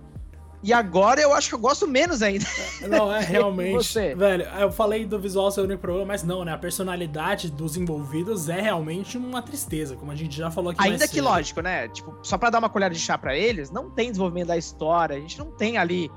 E 0.64 0.72
agora 0.72 1.20
eu 1.20 1.34
acho 1.34 1.50
que 1.50 1.54
eu 1.54 1.58
gosto 1.58 1.86
menos 1.86 2.22
ainda. 2.22 2.46
Não, 2.88 3.14
é 3.14 3.20
realmente. 3.20 3.74
Você. 3.74 4.14
Velho, 4.14 4.44
eu 4.58 4.72
falei 4.72 5.04
do 5.04 5.18
visual 5.18 5.50
ser 5.50 5.60
o 5.60 5.64
único 5.64 5.82
problema, 5.82 6.06
mas 6.06 6.22
não, 6.22 6.42
né? 6.42 6.54
A 6.54 6.58
personalidade 6.58 7.50
dos 7.50 7.76
envolvidos 7.76 8.48
é 8.48 8.60
realmente 8.60 9.18
uma 9.18 9.42
tristeza, 9.42 9.94
como 9.94 10.10
a 10.10 10.14
gente 10.14 10.34
já 10.34 10.50
falou 10.50 10.70
aqui 10.70 10.80
Ainda 10.82 11.06
que 11.06 11.20
lógico, 11.20 11.60
né? 11.60 11.88
Tipo, 11.88 12.16
só 12.22 12.38
para 12.38 12.48
dar 12.48 12.58
uma 12.60 12.70
colher 12.70 12.90
de 12.90 12.98
chá 12.98 13.18
para 13.18 13.36
eles, 13.36 13.70
não 13.70 13.90
tem 13.90 14.10
desenvolvimento 14.10 14.48
da 14.48 14.56
história, 14.56 15.16
a 15.16 15.20
gente 15.20 15.38
não 15.38 15.50
tem 15.50 15.76
ali 15.76 16.10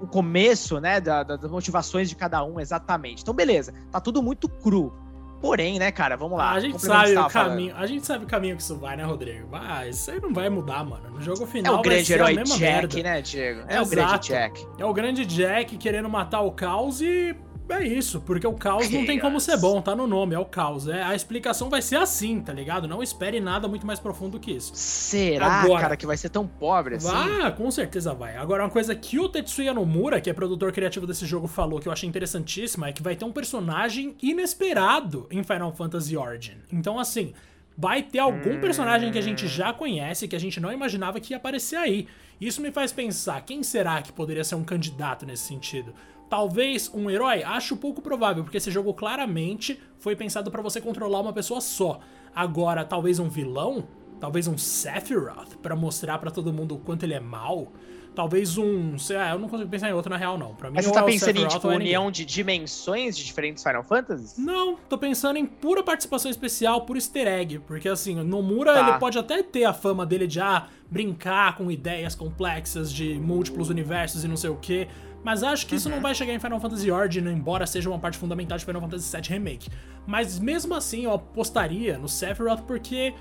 o 0.00 0.06
começo, 0.06 0.80
né, 0.80 0.98
da, 0.98 1.22
das 1.22 1.50
motivações 1.50 2.08
de 2.08 2.16
cada 2.16 2.42
um 2.42 2.58
exatamente. 2.58 3.22
Então, 3.22 3.34
beleza, 3.34 3.74
tá 3.90 4.00
tudo 4.00 4.22
muito 4.22 4.48
cru. 4.48 4.92
Porém, 5.40 5.78
né, 5.78 5.90
cara, 5.90 6.16
vamos 6.16 6.36
lá. 6.36 6.52
A 6.52 6.60
gente 6.60 6.80
sabe 6.80 7.16
o 7.16 7.28
caminho, 7.28 7.74
a 7.74 7.86
gente 7.86 8.06
sabe 8.06 8.24
o 8.24 8.28
caminho 8.28 8.56
que 8.56 8.62
isso 8.62 8.76
vai, 8.76 8.96
né, 8.96 9.04
Rodrigo? 9.04 9.48
Ah, 9.52 9.86
isso 9.86 10.10
aí 10.10 10.20
não 10.20 10.34
vai 10.34 10.50
mudar, 10.50 10.84
mano. 10.84 11.10
No 11.10 11.20
jogo 11.22 11.46
final 11.46 11.76
é 11.76 11.78
o 11.78 11.82
grande 11.82 12.12
herói 12.12 12.36
Jack, 12.36 12.60
merda. 12.60 13.02
né, 13.02 13.22
Diego? 13.22 13.60
É 13.60 13.72
Exato. 13.72 13.86
o 13.86 13.90
grande 13.90 14.28
Jack. 14.28 14.66
É 14.78 14.84
o 14.84 14.92
grande 14.92 15.24
Jack 15.24 15.76
querendo 15.78 16.08
matar 16.10 16.42
o 16.42 16.52
caos 16.52 17.00
e 17.00 17.34
é 17.72 17.86
isso, 17.86 18.20
porque 18.20 18.46
o 18.46 18.54
caos 18.54 18.88
não 18.90 19.04
tem 19.06 19.18
como 19.18 19.40
ser 19.40 19.56
bom, 19.56 19.80
tá 19.80 19.94
no 19.94 20.06
nome, 20.06 20.34
é 20.34 20.38
o 20.38 20.44
caos. 20.44 20.88
É, 20.88 21.02
a 21.02 21.14
explicação 21.14 21.68
vai 21.68 21.82
ser 21.82 21.96
assim, 21.96 22.40
tá 22.40 22.52
ligado? 22.52 22.86
Não 22.88 23.02
espere 23.02 23.40
nada 23.40 23.68
muito 23.68 23.86
mais 23.86 23.98
profundo 23.98 24.38
que 24.38 24.50
isso. 24.50 24.72
Será, 24.74 25.62
Agora, 25.62 25.82
cara, 25.82 25.96
que 25.96 26.06
vai 26.06 26.16
ser 26.16 26.28
tão 26.28 26.46
pobre 26.46 26.96
assim? 26.96 27.08
Ah, 27.08 27.50
com 27.50 27.70
certeza 27.70 28.14
vai. 28.14 28.36
Agora, 28.36 28.64
uma 28.64 28.70
coisa 28.70 28.94
que 28.94 29.18
o 29.18 29.28
Tetsuya 29.28 29.74
Nomura, 29.74 30.20
que 30.20 30.30
é 30.30 30.32
produtor 30.32 30.72
criativo 30.72 31.06
desse 31.06 31.26
jogo, 31.26 31.46
falou 31.46 31.80
que 31.80 31.88
eu 31.88 31.92
achei 31.92 32.08
interessantíssima 32.08 32.88
é 32.88 32.92
que 32.92 33.02
vai 33.02 33.16
ter 33.16 33.24
um 33.24 33.32
personagem 33.32 34.16
inesperado 34.22 35.26
em 35.30 35.42
Final 35.42 35.72
Fantasy 35.72 36.16
Origin. 36.16 36.58
Então, 36.72 36.98
assim, 36.98 37.32
vai 37.76 38.02
ter 38.02 38.18
algum 38.18 38.60
personagem 38.60 39.10
que 39.10 39.18
a 39.18 39.22
gente 39.22 39.48
já 39.48 39.72
conhece, 39.72 40.28
que 40.28 40.36
a 40.36 40.40
gente 40.40 40.60
não 40.60 40.72
imaginava 40.72 41.18
que 41.18 41.32
ia 41.32 41.38
aparecer 41.38 41.76
aí. 41.76 42.06
Isso 42.40 42.60
me 42.60 42.70
faz 42.70 42.92
pensar, 42.92 43.40
quem 43.42 43.62
será 43.62 44.02
que 44.02 44.12
poderia 44.12 44.44
ser 44.44 44.54
um 44.54 44.64
candidato 44.64 45.24
nesse 45.24 45.44
sentido? 45.44 45.94
Talvez 46.30 46.88
um 46.94 47.10
herói? 47.10 47.42
Acho 47.42 47.76
pouco 47.76 48.00
provável, 48.00 48.44
porque 48.44 48.56
esse 48.56 48.70
jogo 48.70 48.94
claramente 48.94 49.80
foi 49.98 50.14
pensado 50.14 50.48
para 50.48 50.62
você 50.62 50.80
controlar 50.80 51.20
uma 51.20 51.32
pessoa 51.32 51.60
só. 51.60 51.98
Agora, 52.32 52.84
talvez 52.84 53.18
um 53.18 53.28
vilão? 53.28 53.88
Talvez 54.20 54.46
um 54.46 54.56
Sephiroth, 54.56 55.56
para 55.60 55.74
mostrar 55.74 56.18
para 56.18 56.30
todo 56.30 56.52
mundo 56.52 56.76
o 56.76 56.78
quanto 56.78 57.02
ele 57.02 57.14
é 57.14 57.20
mal? 57.20 57.72
Talvez 58.14 58.58
um. 58.58 58.98
Sei 58.98 59.16
lá, 59.16 59.30
eu 59.30 59.38
não 59.38 59.48
consigo 59.48 59.70
pensar 59.70 59.88
em 59.88 59.92
outro 59.92 60.10
na 60.10 60.16
real, 60.16 60.36
não. 60.36 60.54
Pra 60.54 60.68
mim, 60.68 60.76
Mas 60.76 60.84
você 60.84 60.92
tá 60.92 61.00
é 61.00 61.04
pensando 61.04 61.36
em, 61.38 61.46
tipo, 61.46 61.68
união 61.68 62.10
de 62.10 62.24
dimensões 62.24 63.16
de 63.16 63.24
diferentes 63.24 63.62
Final 63.62 63.82
Fantasies? 63.82 64.36
Não, 64.36 64.76
tô 64.88 64.98
pensando 64.98 65.36
em 65.36 65.46
pura 65.46 65.82
participação 65.82 66.30
especial, 66.30 66.82
por 66.82 66.96
easter 66.96 67.26
egg. 67.26 67.60
Porque, 67.60 67.88
assim, 67.88 68.16
no 68.16 68.42
Mura 68.42 68.74
tá. 68.74 68.88
ele 68.88 68.98
pode 68.98 69.18
até 69.18 69.42
ter 69.42 69.64
a 69.64 69.72
fama 69.72 70.04
dele 70.04 70.26
de 70.26 70.40
ah, 70.40 70.66
brincar 70.90 71.56
com 71.56 71.70
ideias 71.70 72.14
complexas 72.14 72.92
de 72.92 73.14
múltiplos 73.14 73.70
universos 73.70 74.24
e 74.24 74.28
não 74.28 74.36
sei 74.36 74.50
o 74.50 74.56
quê. 74.56 74.88
Mas 75.22 75.42
acho 75.42 75.66
que 75.66 75.72
uhum. 75.72 75.78
isso 75.78 75.88
não 75.88 75.96
uhum. 75.96 76.02
vai 76.02 76.14
chegar 76.14 76.32
em 76.32 76.38
Final 76.38 76.60
Fantasy 76.60 76.90
Origin, 76.90 77.28
embora 77.28 77.66
seja 77.66 77.88
uma 77.88 77.98
parte 77.98 78.16
fundamental 78.16 78.56
de 78.56 78.64
Final 78.64 78.80
Fantasy 78.80 79.16
VII 79.16 79.28
Remake. 79.28 79.68
Mas 80.06 80.38
mesmo 80.38 80.74
assim, 80.74 81.04
eu 81.04 81.12
apostaria 81.12 81.98
no 81.98 82.08
Sephiroth 82.08 82.62
porque 82.62 83.14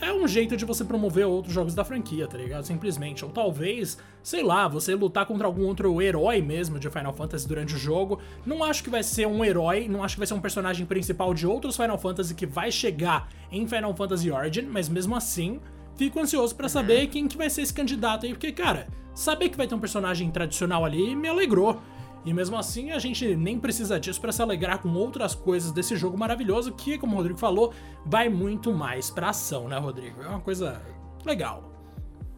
é 0.00 0.12
um 0.12 0.28
jeito 0.28 0.56
de 0.56 0.64
você 0.64 0.84
promover 0.84 1.26
outros 1.26 1.54
jogos 1.54 1.74
da 1.74 1.84
franquia, 1.84 2.26
tá 2.26 2.36
ligado? 2.36 2.64
Simplesmente. 2.64 3.24
Ou 3.24 3.30
talvez, 3.30 3.98
sei 4.22 4.42
lá, 4.42 4.68
você 4.68 4.94
lutar 4.94 5.24
contra 5.24 5.46
algum 5.46 5.64
outro 5.64 6.00
herói 6.02 6.42
mesmo 6.42 6.78
de 6.78 6.90
Final 6.90 7.12
Fantasy 7.14 7.48
durante 7.48 7.74
o 7.74 7.78
jogo. 7.78 8.20
Não 8.44 8.62
acho 8.62 8.84
que 8.84 8.90
vai 8.90 9.02
ser 9.02 9.26
um 9.26 9.44
herói, 9.44 9.88
não 9.88 10.04
acho 10.04 10.16
que 10.16 10.20
vai 10.20 10.26
ser 10.26 10.34
um 10.34 10.40
personagem 10.40 10.84
principal 10.84 11.32
de 11.32 11.46
outros 11.46 11.76
Final 11.76 11.98
Fantasy 11.98 12.34
que 12.34 12.46
vai 12.46 12.70
chegar 12.70 13.28
em 13.50 13.66
Final 13.66 13.94
Fantasy 13.94 14.30
Origin, 14.30 14.62
mas 14.62 14.88
mesmo 14.88 15.16
assim, 15.16 15.60
fico 15.96 16.20
ansioso 16.20 16.54
para 16.54 16.68
saber 16.68 17.06
quem 17.08 17.26
que 17.26 17.36
vai 17.36 17.50
ser 17.50 17.62
esse 17.62 17.72
candidato 17.72 18.26
aí, 18.26 18.32
porque, 18.32 18.52
cara, 18.52 18.86
saber 19.14 19.48
que 19.48 19.56
vai 19.56 19.66
ter 19.66 19.74
um 19.74 19.80
personagem 19.80 20.30
tradicional 20.30 20.84
ali 20.84 21.16
me 21.16 21.28
alegrou. 21.28 21.80
E 22.24 22.34
mesmo 22.34 22.56
assim, 22.56 22.90
a 22.90 22.98
gente 22.98 23.36
nem 23.36 23.58
precisa 23.58 24.00
disso 24.00 24.20
para 24.20 24.32
se 24.32 24.42
alegrar 24.42 24.80
com 24.80 24.92
outras 24.94 25.32
coisas 25.34 25.70
desse 25.70 25.94
jogo 25.94 26.18
maravilhoso 26.18 26.72
que, 26.72 26.98
como 26.98 27.12
o 27.12 27.16
Rodrigo 27.16 27.38
falou, 27.38 27.72
vai 28.04 28.28
muito 28.28 28.72
mais 28.72 29.10
pra 29.10 29.30
ação, 29.30 29.68
né, 29.68 29.78
Rodrigo? 29.78 30.20
É 30.22 30.28
uma 30.28 30.40
coisa 30.40 30.82
legal. 31.24 31.72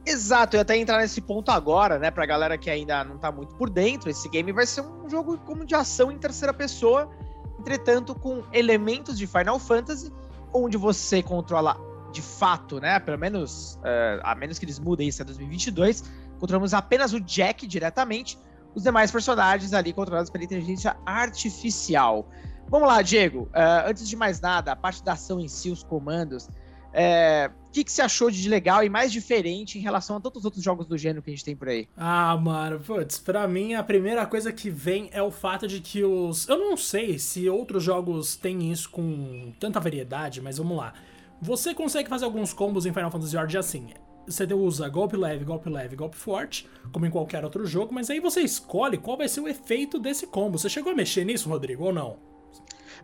Exato, 0.04 0.56
eu 0.56 0.60
até 0.60 0.76
entrar 0.76 0.98
nesse 0.98 1.22
ponto 1.22 1.50
agora, 1.50 1.98
né, 1.98 2.10
pra 2.10 2.26
galera 2.26 2.58
que 2.58 2.68
ainda 2.68 3.02
não 3.02 3.16
tá 3.16 3.32
muito 3.32 3.54
por 3.54 3.70
dentro. 3.70 4.10
Esse 4.10 4.28
game 4.28 4.52
vai 4.52 4.66
ser 4.66 4.82
um 4.82 5.08
jogo 5.08 5.38
como 5.38 5.64
de 5.64 5.74
ação 5.74 6.12
em 6.12 6.18
terceira 6.18 6.52
pessoa, 6.52 7.10
entretanto 7.58 8.14
com 8.14 8.42
elementos 8.52 9.18
de 9.18 9.26
Final 9.26 9.58
Fantasy, 9.58 10.12
onde 10.52 10.76
você 10.76 11.22
controla 11.22 11.78
de 12.18 12.22
fato, 12.22 12.80
né, 12.80 12.98
pelo 12.98 13.16
menos, 13.16 13.74
uh, 13.76 14.20
a 14.24 14.34
menos 14.34 14.58
que 14.58 14.64
eles 14.64 14.80
mudem 14.80 15.06
isso 15.06 15.22
é 15.22 15.24
2022, 15.24 16.02
controlamos 16.40 16.74
apenas 16.74 17.12
o 17.12 17.20
Jack 17.20 17.64
diretamente, 17.64 18.36
os 18.74 18.82
demais 18.82 19.12
personagens 19.12 19.72
ali 19.72 19.92
controlados 19.92 20.28
pela 20.28 20.42
inteligência 20.42 20.96
artificial. 21.06 22.28
Vamos 22.68 22.88
lá, 22.88 23.02
Diego. 23.02 23.42
Uh, 23.42 23.86
antes 23.86 24.08
de 24.08 24.16
mais 24.16 24.40
nada, 24.40 24.72
a 24.72 24.76
parte 24.76 25.02
da 25.04 25.12
ação 25.12 25.38
em 25.38 25.46
si, 25.46 25.70
os 25.70 25.84
comandos. 25.84 26.48
É, 26.92 27.50
o 27.68 27.70
que, 27.70 27.84
que 27.84 27.92
você 27.92 28.02
achou 28.02 28.30
de 28.30 28.48
legal 28.48 28.82
e 28.82 28.88
mais 28.88 29.12
diferente 29.12 29.78
em 29.78 29.80
relação 29.80 30.16
a 30.16 30.20
todos 30.20 30.38
os 30.38 30.44
outros 30.44 30.64
jogos 30.64 30.86
do 30.86 30.98
gênero 30.98 31.22
que 31.22 31.30
a 31.30 31.32
gente 31.32 31.44
tem 31.44 31.54
por 31.54 31.68
aí? 31.68 31.86
Ah, 31.96 32.36
mano, 32.36 32.80
putz, 32.80 33.18
pra 33.18 33.46
mim 33.46 33.74
a 33.74 33.82
primeira 33.84 34.26
coisa 34.26 34.50
que 34.52 34.70
vem 34.70 35.08
é 35.12 35.22
o 35.22 35.30
fato 35.30 35.68
de 35.68 35.80
que 35.80 36.02
os. 36.02 36.48
Eu 36.48 36.58
não 36.58 36.76
sei 36.76 37.18
se 37.18 37.48
outros 37.48 37.84
jogos 37.84 38.34
têm 38.34 38.72
isso 38.72 38.90
com 38.90 39.52
tanta 39.60 39.78
variedade, 39.78 40.40
mas 40.40 40.58
vamos 40.58 40.76
lá. 40.76 40.94
Você 41.40 41.74
consegue 41.74 42.08
fazer 42.08 42.24
alguns 42.24 42.52
combos 42.52 42.86
em 42.86 42.92
Final 42.92 43.10
Fantasy 43.10 43.36
Origin 43.36 43.58
assim 43.58 43.88
você 44.30 44.44
usa 44.52 44.88
golpe 44.88 45.16
leve, 45.16 45.44
golpe 45.44 45.70
leve, 45.70 45.96
golpe 45.96 46.16
forte, 46.16 46.68
como 46.92 47.06
em 47.06 47.10
qualquer 47.10 47.44
outro 47.44 47.66
jogo, 47.66 47.94
mas 47.94 48.10
aí 48.10 48.20
você 48.20 48.40
escolhe 48.40 48.98
qual 48.98 49.16
vai 49.16 49.28
ser 49.28 49.40
o 49.40 49.48
efeito 49.48 49.98
desse 49.98 50.26
combo. 50.26 50.58
Você 50.58 50.68
chegou 50.68 50.92
a 50.92 50.94
mexer 50.94 51.24
nisso, 51.24 51.48
Rodrigo, 51.48 51.84
ou 51.84 51.92
não? 51.92 52.18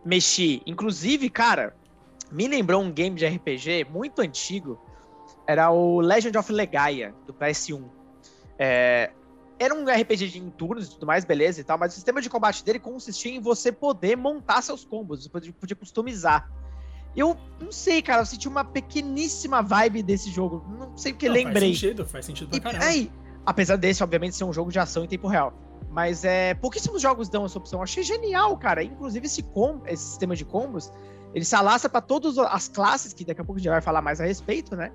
Mexi. 0.03 0.61
Inclusive, 0.65 1.29
cara, 1.29 1.75
me 2.31 2.47
lembrou 2.47 2.81
um 2.81 2.91
game 2.91 3.15
de 3.15 3.25
RPG 3.25 3.85
muito 3.89 4.21
antigo. 4.21 4.79
Era 5.47 5.71
o 5.71 5.99
Legend 5.99 6.37
of 6.37 6.51
Legaia, 6.51 7.13
do 7.25 7.33
PS1. 7.33 7.83
É, 8.57 9.11
era 9.57 9.73
um 9.73 9.85
RPG 9.85 10.29
de 10.29 10.39
em 10.39 10.49
turnos 10.49 10.87
e 10.87 10.91
tudo 10.91 11.05
mais, 11.05 11.25
beleza 11.25 11.61
e 11.61 11.63
tal, 11.63 11.77
mas 11.77 11.91
o 11.91 11.95
sistema 11.95 12.21
de 12.21 12.29
combate 12.29 12.63
dele 12.63 12.79
consistia 12.79 13.33
em 13.33 13.39
você 13.39 13.71
poder 13.71 14.15
montar 14.15 14.61
seus 14.61 14.85
combos, 14.85 15.23
você 15.23 15.29
podia 15.51 15.75
customizar. 15.75 16.49
Eu 17.15 17.37
não 17.59 17.71
sei, 17.71 18.01
cara, 18.01 18.21
eu 18.21 18.25
senti 18.25 18.47
uma 18.47 18.63
pequeníssima 18.63 19.61
vibe 19.61 20.03
desse 20.03 20.29
jogo. 20.29 20.65
Não 20.77 20.97
sei 20.97 21.13
porque 21.13 21.27
não, 21.27 21.35
lembrei. 21.35 21.69
Faz 21.69 21.79
sentido, 21.79 22.05
faz 22.05 22.25
sentido 22.25 22.49
pra 22.49 22.59
caramba. 22.59 22.85
Aí, 22.85 23.11
apesar 23.45 23.77
desse, 23.77 24.03
obviamente, 24.03 24.35
ser 24.35 24.43
um 24.43 24.53
jogo 24.53 24.71
de 24.71 24.79
ação 24.79 25.03
em 25.03 25.07
tempo 25.07 25.27
real. 25.27 25.53
Mas 25.89 26.25
é, 26.25 26.53
pouquíssimos 26.55 27.01
jogos 27.01 27.29
dão 27.29 27.45
essa 27.45 27.57
opção. 27.57 27.79
Eu 27.79 27.83
achei 27.83 28.03
genial, 28.03 28.57
cara. 28.57 28.83
Inclusive, 28.83 29.25
esse, 29.25 29.41
com, 29.41 29.81
esse 29.85 30.03
sistema 30.03 30.35
de 30.35 30.43
combos, 30.43 30.91
ele 31.33 31.45
se 31.45 31.55
alastra 31.55 31.89
para 31.89 32.01
todas 32.01 32.37
as 32.37 32.67
classes, 32.67 33.13
que 33.13 33.23
daqui 33.23 33.39
a 33.41 33.43
pouco 33.45 33.59
a 33.59 33.61
gente 33.61 33.71
vai 33.71 33.81
falar 33.81 34.01
mais 34.01 34.19
a 34.19 34.25
respeito, 34.25 34.75
né? 34.75 34.91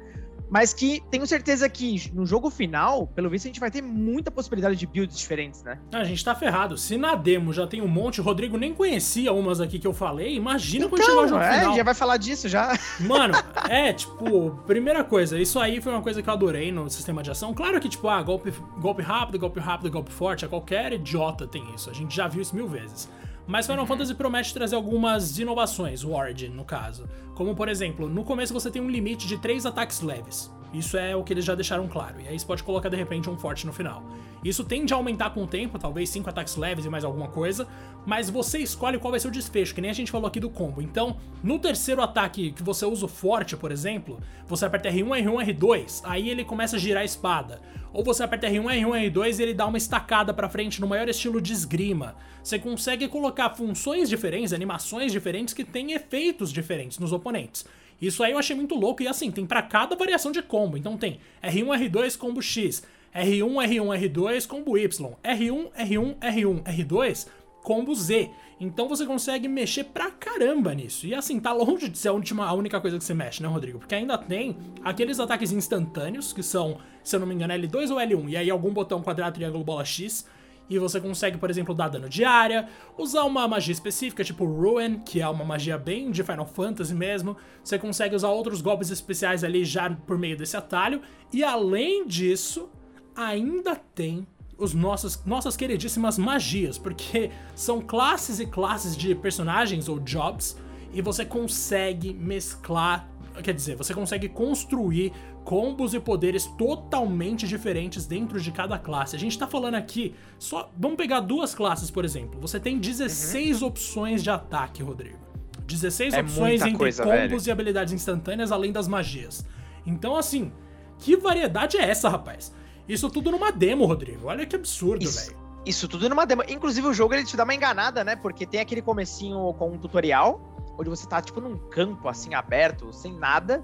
Mas 0.50 0.72
que 0.74 1.02
tenho 1.10 1.26
certeza 1.26 1.68
que 1.68 2.10
no 2.12 2.26
jogo 2.26 2.50
final, 2.50 3.06
pelo 3.06 3.30
visto, 3.30 3.46
a 3.46 3.48
gente 3.48 3.60
vai 3.60 3.70
ter 3.70 3.80
muita 3.80 4.30
possibilidade 4.30 4.76
de 4.76 4.86
builds 4.86 5.16
diferentes, 5.16 5.62
né? 5.62 5.78
A 5.92 6.04
gente 6.04 6.24
tá 6.24 6.34
ferrado. 6.34 6.76
Se 6.76 6.96
na 6.96 7.14
demo 7.14 7.52
já 7.52 7.66
tem 7.66 7.80
um 7.80 7.88
monte, 7.88 8.20
o 8.20 8.24
Rodrigo 8.24 8.58
nem 8.58 8.74
conhecia 8.74 9.32
umas 9.32 9.60
aqui 9.60 9.78
que 9.78 9.86
eu 9.86 9.94
falei, 9.94 10.34
imagina 10.34 10.86
então, 10.86 10.98
quando 10.98 11.04
chegar 11.08 11.22
o 11.22 11.28
jogo 11.28 11.42
é, 11.42 11.60
final. 11.60 11.76
já 11.76 11.84
vai 11.84 11.94
falar 11.94 12.16
disso 12.16 12.48
já. 12.48 12.76
Mano, 12.98 13.34
é, 13.68 13.92
tipo, 13.92 14.50
primeira 14.66 15.04
coisa, 15.04 15.38
isso 15.38 15.58
aí 15.58 15.80
foi 15.80 15.92
uma 15.92 16.02
coisa 16.02 16.22
que 16.22 16.28
eu 16.28 16.34
adorei 16.34 16.72
no 16.72 16.90
sistema 16.90 17.22
de 17.22 17.30
ação. 17.30 17.54
Claro 17.54 17.80
que, 17.80 17.88
tipo, 17.88 18.08
ah, 18.08 18.20
golpe, 18.22 18.52
golpe 18.78 19.02
rápido, 19.02 19.38
golpe 19.38 19.60
rápido, 19.60 19.90
golpe 19.90 20.10
forte, 20.10 20.46
qualquer 20.48 20.92
idiota 20.92 21.46
tem 21.46 21.64
isso. 21.74 21.88
A 21.88 21.92
gente 21.92 22.14
já 22.14 22.26
viu 22.26 22.42
isso 22.42 22.56
mil 22.56 22.66
vezes. 22.66 23.08
Mas 23.46 23.66
Final. 23.66 23.86
Fantasy 23.86 24.14
promete 24.14 24.54
trazer 24.54 24.76
algumas 24.76 25.38
inovações, 25.38 26.04
o 26.04 26.12
Origin, 26.12 26.48
no 26.48 26.64
caso. 26.64 27.08
Como, 27.34 27.54
por 27.54 27.68
exemplo, 27.68 28.08
no 28.08 28.24
começo 28.24 28.52
você 28.52 28.70
tem 28.70 28.80
um 28.80 28.90
limite 28.90 29.26
de 29.26 29.38
3 29.38 29.66
ataques 29.66 30.00
leves. 30.00 30.50
Isso 30.72 30.96
é 30.96 31.16
o 31.16 31.24
que 31.24 31.32
eles 31.32 31.44
já 31.44 31.54
deixaram 31.54 31.88
claro. 31.88 32.20
E 32.20 32.28
aí 32.28 32.38
você 32.38 32.46
pode 32.46 32.62
colocar 32.62 32.88
de 32.88 32.96
repente 32.96 33.28
um 33.28 33.36
forte 33.36 33.66
no 33.66 33.72
final. 33.72 34.04
Isso 34.44 34.64
tende 34.64 34.94
a 34.94 34.96
aumentar 34.96 35.30
com 35.30 35.42
o 35.42 35.46
tempo, 35.46 35.78
talvez 35.78 36.08
5 36.10 36.30
ataques 36.30 36.56
leves 36.56 36.84
e 36.84 36.88
mais 36.88 37.04
alguma 37.04 37.28
coisa, 37.28 37.66
mas 38.06 38.30
você 38.30 38.58
escolhe 38.58 38.98
qual 38.98 39.10
vai 39.10 39.20
ser 39.20 39.28
o 39.28 39.30
desfecho, 39.32 39.74
que 39.74 39.80
nem 39.80 39.90
a 39.90 39.94
gente 39.94 40.10
falou 40.10 40.26
aqui 40.28 40.38
do 40.40 40.48
combo. 40.48 40.80
Então, 40.80 41.16
no 41.42 41.58
terceiro 41.58 42.00
ataque 42.00 42.52
que 42.52 42.62
você 42.62 42.86
usa 42.86 43.04
o 43.04 43.08
forte, 43.08 43.56
por 43.56 43.72
exemplo, 43.72 44.18
você 44.46 44.64
aperta 44.64 44.88
R1, 44.88 45.24
R1, 45.24 45.56
R2, 45.56 46.00
aí 46.04 46.30
ele 46.30 46.44
começa 46.44 46.76
a 46.76 46.78
girar 46.78 47.02
a 47.02 47.04
espada. 47.04 47.60
Ou 47.92 48.04
você 48.04 48.22
aperta 48.22 48.48
R1, 48.48 48.64
R1, 48.64 49.10
R2 49.10 49.38
e 49.38 49.42
ele 49.42 49.54
dá 49.54 49.66
uma 49.66 49.78
estacada 49.78 50.32
para 50.32 50.48
frente 50.48 50.80
no 50.80 50.86
maior 50.86 51.08
estilo 51.08 51.40
de 51.40 51.52
esgrima. 51.52 52.14
Você 52.42 52.58
consegue 52.58 53.08
colocar 53.08 53.50
funções 53.50 54.08
diferentes, 54.08 54.52
animações 54.52 55.12
diferentes 55.12 55.52
que 55.52 55.64
têm 55.64 55.92
efeitos 55.92 56.52
diferentes 56.52 56.98
nos 56.98 57.12
oponentes. 57.12 57.64
Isso 58.00 58.22
aí 58.22 58.32
eu 58.32 58.38
achei 58.38 58.56
muito 58.56 58.74
louco 58.74 59.02
e 59.02 59.08
assim, 59.08 59.30
tem 59.30 59.44
para 59.44 59.62
cada 59.62 59.94
variação 59.96 60.32
de 60.32 60.40
combo. 60.40 60.76
Então 60.76 60.96
tem 60.96 61.18
R1, 61.42 61.90
R2, 61.90 62.16
combo 62.16 62.40
X, 62.40 62.82
R1, 63.14 63.54
R1, 63.68 64.10
R2, 64.10 64.46
combo 64.46 64.78
Y, 64.78 65.16
R1, 65.22 65.70
R1, 65.72 66.16
R1, 66.18 66.62
R2, 66.62 67.26
combo 67.62 67.94
Z. 67.94 68.30
Então 68.58 68.88
você 68.88 69.06
consegue 69.06 69.48
mexer 69.48 69.84
pra 69.84 70.10
caramba 70.10 70.74
nisso. 70.74 71.06
E 71.06 71.14
assim, 71.14 71.40
tá 71.40 71.52
longe 71.52 71.88
de 71.88 71.96
ser 71.96 72.08
a, 72.08 72.12
última, 72.12 72.46
a 72.46 72.52
única 72.52 72.80
coisa 72.80 72.98
que 72.98 73.04
você 73.04 73.14
mexe, 73.14 73.42
né, 73.42 73.48
Rodrigo? 73.48 73.78
Porque 73.78 73.94
ainda 73.94 74.18
tem 74.18 74.56
aqueles 74.84 75.18
ataques 75.18 75.52
instantâneos, 75.52 76.32
que 76.32 76.42
são, 76.42 76.78
se 77.02 77.16
eu 77.16 77.20
não 77.20 77.26
me 77.26 77.34
engano, 77.34 77.54
L2 77.54 77.90
ou 77.90 77.96
L1, 77.96 78.28
e 78.28 78.36
aí 78.36 78.50
algum 78.50 78.72
botão 78.72 79.02
quadrado, 79.02 79.34
triângulo, 79.34 79.64
bola 79.64 79.84
X, 79.84 80.26
e 80.70 80.78
você 80.78 81.00
consegue, 81.00 81.36
por 81.36 81.50
exemplo, 81.50 81.74
dar 81.74 81.88
dano 81.88 82.08
de 82.08 82.22
área, 82.22 82.68
usar 82.96 83.24
uma 83.24 83.48
magia 83.48 83.72
específica, 83.72 84.22
tipo 84.22 84.44
Ruin, 84.44 85.00
que 85.00 85.20
é 85.20 85.28
uma 85.28 85.44
magia 85.44 85.76
bem 85.76 86.12
de 86.12 86.22
Final 86.22 86.46
Fantasy 86.46 86.94
mesmo. 86.94 87.36
Você 87.64 87.76
consegue 87.76 88.14
usar 88.14 88.28
outros 88.28 88.62
golpes 88.62 88.88
especiais 88.88 89.42
ali 89.42 89.64
já 89.64 89.90
por 89.90 90.16
meio 90.16 90.36
desse 90.36 90.56
atalho. 90.56 91.02
E 91.32 91.42
além 91.42 92.06
disso, 92.06 92.70
ainda 93.16 93.74
tem 93.74 94.24
os 94.60 94.74
nossos, 94.74 95.24
nossas 95.24 95.56
queridíssimas 95.56 96.18
magias, 96.18 96.78
porque 96.78 97.30
são 97.54 97.80
classes 97.80 98.38
e 98.38 98.46
classes 98.46 98.96
de 98.96 99.14
personagens 99.14 99.88
ou 99.88 99.98
jobs, 99.98 100.56
e 100.92 101.00
você 101.00 101.24
consegue 101.24 102.12
mesclar 102.12 103.08
Quer 103.42 103.54
dizer, 103.54 103.76
você 103.76 103.94
consegue 103.94 104.28
construir 104.28 105.12
combos 105.44 105.94
e 105.94 106.00
poderes 106.00 106.46
totalmente 106.58 107.46
diferentes 107.46 108.04
dentro 108.04 108.40
de 108.40 108.50
cada 108.50 108.78
classe. 108.78 109.16
A 109.16 109.18
gente 109.18 109.38
tá 109.38 109.46
falando 109.46 109.76
aqui, 109.76 110.14
só 110.38 110.70
vamos 110.76 110.96
pegar 110.96 111.20
duas 111.20 111.54
classes, 111.54 111.90
por 111.90 112.04
exemplo. 112.04 112.40
Você 112.40 112.58
tem 112.58 112.78
16 112.78 113.62
uhum. 113.62 113.68
opções 113.68 114.22
de 114.22 114.30
ataque, 114.30 114.82
Rodrigo. 114.82 115.18
16 115.66 116.14
é 116.14 116.20
opções 116.20 116.60
entre 116.62 116.76
coisa, 116.76 117.04
combos 117.04 117.44
velho. 117.44 117.48
e 117.48 117.50
habilidades 117.50 117.92
instantâneas 117.92 118.50
além 118.50 118.72
das 118.72 118.88
magias. 118.88 119.46
Então, 119.86 120.16
assim, 120.16 120.52
que 120.98 121.16
variedade 121.16 121.76
é 121.76 121.88
essa, 121.88 122.08
rapaz? 122.08 122.52
Isso 122.92 123.08
tudo 123.10 123.30
numa 123.30 123.50
demo, 123.50 123.86
Rodrigo. 123.86 124.28
Olha 124.28 124.44
que 124.46 124.56
absurdo, 124.56 125.08
velho. 125.08 125.36
Isso 125.64 125.86
tudo 125.86 126.08
numa 126.08 126.24
demo. 126.26 126.42
Inclusive, 126.48 126.86
o 126.86 126.92
jogo 126.92 127.14
ele 127.14 127.24
te 127.24 127.36
dá 127.36 127.44
uma 127.44 127.54
enganada, 127.54 128.02
né? 128.02 128.16
Porque 128.16 128.46
tem 128.46 128.60
aquele 128.60 128.82
comecinho 128.82 129.54
com 129.54 129.70
um 129.70 129.78
tutorial 129.78 130.40
onde 130.80 130.88
você 130.88 131.06
tá, 131.06 131.20
tipo, 131.20 131.40
num 131.40 131.56
campo, 131.56 132.08
assim, 132.08 132.34
aberto, 132.34 132.90
sem 132.92 133.12
nada, 133.12 133.62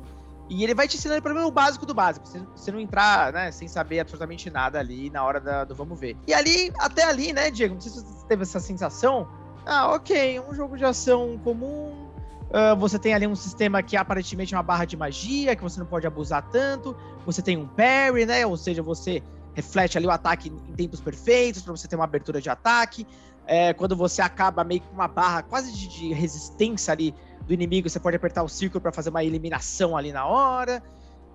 e 0.49 0.63
ele 0.63 0.75
vai 0.75 0.87
te 0.87 0.97
ensinando 0.97 1.23
pelo 1.23 1.35
menos 1.35 1.49
o 1.49 1.53
básico 1.53 1.87
do 1.87 1.95
básico, 1.95 2.27
você, 2.55 2.71
não 2.71 2.79
entrar, 2.79 3.33
né, 3.33 3.51
sem 3.51 3.67
saber 3.67 4.01
absolutamente 4.01 4.51
nada 4.51 4.79
ali 4.79 5.11
na 5.11 5.25
hora 5.25 5.41
da, 5.41 5.65
do 5.65 5.75
vamos 5.75 5.99
ver. 5.99 6.17
E 6.27 6.35
ali, 6.35 6.73
até 6.79 7.05
ali, 7.05 7.33
né, 7.33 7.51
Diego, 7.51 7.75
não 7.75 7.81
sei 7.81 7.91
se 7.91 8.05
você 8.05 8.27
teve 8.27 8.43
essa 8.43 8.61
sensação, 8.61 9.27
ah, 9.65 9.95
ok, 9.95 10.41
um 10.41 10.55
jogo 10.55 10.77
de 10.77 10.85
ação 10.85 11.41
comum, 11.43 12.06
uh, 12.51 12.77
você 12.77 12.99
tem 12.99 13.15
ali 13.15 13.27
um 13.27 13.35
sistema 13.35 13.83
que 13.83 13.97
aparentemente 13.97 14.55
é 14.55 14.57
uma 14.57 14.63
barra 14.63 14.85
de 14.85 14.97
magia, 14.97 15.57
que 15.57 15.63
você 15.63 15.79
não 15.79 15.87
pode 15.87 16.07
abusar 16.07 16.43
tanto, 16.51 16.97
você 17.25 17.43
tem 17.43 17.57
um 17.57 17.67
parry, 17.67 18.27
né, 18.27 18.47
ou 18.47 18.57
seja, 18.57 18.83
você 18.83 19.23
reflete 19.55 19.97
ali 19.97 20.07
o 20.07 20.11
ataque 20.11 20.51
em 20.51 20.75
tempos 20.75 21.01
perfeitos 21.01 21.63
para 21.63 21.73
você 21.73 21.89
ter 21.89 21.97
uma 21.97 22.05
abertura 22.05 22.41
de 22.43 22.51
ataque. 22.51 23.07
É, 23.47 23.73
quando 23.73 23.97
você 23.97 24.21
acaba 24.21 24.63
meio 24.65 24.83
com 24.83 24.93
uma 24.93 25.09
barra 25.09 25.43
quase 25.43 25.73
de, 25.73 25.89
de, 25.89 26.13
resistência 26.13 26.93
ali 26.93 27.15
do 27.47 27.55
inimigo, 27.55 27.89
você 27.89 27.99
pode 27.99 28.17
apertar 28.17 28.43
o 28.43 28.49
círculo 28.49 28.83
para 28.83 28.93
fazer 28.93 29.09
uma 29.09 29.25
eliminação 29.25 29.97
ali 29.97 30.13
na 30.13 30.27
hora. 30.27 30.83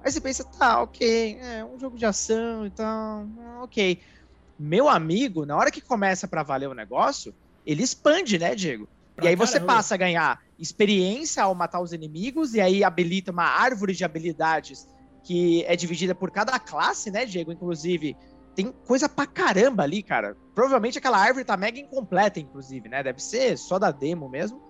Aí 0.04 0.12
você 0.12 0.22
pensa, 0.22 0.44
tá, 0.44 0.82
ok, 0.82 1.40
é 1.40 1.66
um 1.66 1.80
jogo 1.80 1.98
de 1.98 2.06
ação 2.06 2.66
e 2.66 2.70
tal, 2.70 3.26
ok. 3.62 4.02
Meu 4.60 4.88
amigo, 4.88 5.46
na 5.46 5.56
hora 5.56 5.72
que 5.72 5.82
começa 5.82 6.28
para 6.28 6.44
valer 6.44 6.70
o 6.70 6.74
negócio, 6.76 7.34
ele 7.66 7.82
expande, 7.82 8.38
né, 8.38 8.54
Diego? 8.54 8.88
Pra 9.16 9.26
e 9.26 9.28
aí 9.30 9.36
você 9.36 9.54
caramba. 9.54 9.74
passa 9.74 9.96
a 9.96 9.98
ganhar 9.98 10.40
experiência 10.62 11.44
ao 11.44 11.56
matar 11.56 11.82
os 11.82 11.92
inimigos, 11.92 12.54
e 12.54 12.62
aí 12.62 12.84
habilita 12.84 13.32
uma 13.32 13.44
árvore 13.44 13.94
de 13.94 14.06
habilidades 14.06 14.88
que 15.24 15.64
é 15.66 15.76
dividida 15.76 16.16
por 16.16 16.32
cada 16.32 16.58
classe, 16.60 17.12
né, 17.12 17.26
Diego? 17.26 17.52
Inclusive, 17.52 18.16
tem 18.56 18.72
coisa 18.72 19.10
pra 19.10 19.26
caramba 19.26 19.84
ali, 19.84 20.02
cara. 20.02 20.36
Provavelmente 20.54 20.98
aquela 20.98 21.18
árvore 21.18 21.46
tá 21.46 21.58
mega 21.58 21.80
incompleta, 21.80 22.40
inclusive, 22.40 22.88
né? 22.88 23.04
Deve 23.04 23.22
ser 23.22 23.58
só 23.58 23.78
da 23.78 23.92
demo 23.92 24.30
mesmo. 24.30 24.62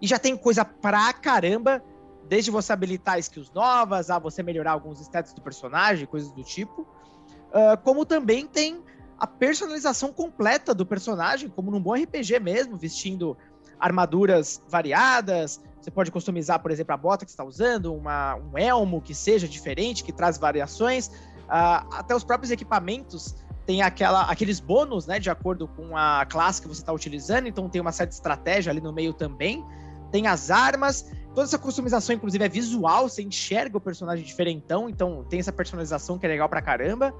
E 0.00 0.06
já 0.06 0.18
tem 0.18 0.36
coisa 0.36 0.64
pra 0.64 1.12
caramba 1.12 1.82
Desde 2.28 2.50
você 2.50 2.72
habilitar 2.72 3.18
skills 3.18 3.52
novas, 3.52 4.10
a 4.10 4.18
você 4.18 4.42
melhorar 4.42 4.72
alguns 4.72 5.00
stats 5.00 5.32
do 5.32 5.40
personagem, 5.40 6.06
coisas 6.06 6.32
do 6.32 6.42
tipo. 6.42 6.82
Uh, 6.82 7.80
como 7.84 8.04
também 8.04 8.46
tem 8.46 8.82
a 9.18 9.26
personalização 9.26 10.12
completa 10.12 10.74
do 10.74 10.84
personagem, 10.84 11.48
como 11.48 11.70
num 11.70 11.80
bom 11.80 11.94
RPG 11.94 12.40
mesmo, 12.40 12.76
vestindo 12.76 13.36
armaduras 13.78 14.60
variadas. 14.68 15.60
Você 15.80 15.90
pode 15.90 16.10
customizar, 16.10 16.60
por 16.60 16.70
exemplo, 16.70 16.94
a 16.94 16.96
bota 16.96 17.24
que 17.24 17.30
está 17.30 17.44
usando, 17.44 17.94
uma, 17.94 18.34
um 18.34 18.58
elmo 18.58 19.00
que 19.00 19.14
seja 19.14 19.46
diferente, 19.46 20.02
que 20.02 20.12
traz 20.12 20.36
variações. 20.38 21.08
Uh, 21.08 21.86
até 21.92 22.14
os 22.14 22.24
próprios 22.24 22.50
equipamentos 22.50 23.36
tem 23.64 23.82
aquela, 23.82 24.22
aqueles 24.22 24.60
bônus, 24.60 25.06
né, 25.06 25.18
de 25.18 25.28
acordo 25.28 25.66
com 25.66 25.96
a 25.96 26.24
classe 26.26 26.62
que 26.62 26.68
você 26.68 26.80
está 26.80 26.92
utilizando, 26.92 27.48
então 27.48 27.68
tem 27.68 27.80
uma 27.80 27.92
certa 27.92 28.14
estratégia 28.14 28.70
ali 28.70 28.80
no 28.80 28.92
meio 28.92 29.12
também. 29.12 29.64
Tem 30.12 30.28
as 30.28 30.50
armas, 30.50 31.10
toda 31.34 31.42
essa 31.42 31.58
customização, 31.58 32.14
inclusive, 32.14 32.44
é 32.44 32.48
visual, 32.48 33.08
você 33.08 33.22
enxerga 33.22 33.76
o 33.76 33.80
personagem 33.80 34.24
diferentão, 34.24 34.88
então 34.88 35.24
tem 35.28 35.40
essa 35.40 35.52
personalização 35.52 36.16
que 36.16 36.24
é 36.24 36.28
legal 36.28 36.48
pra 36.48 36.62
caramba. 36.62 37.12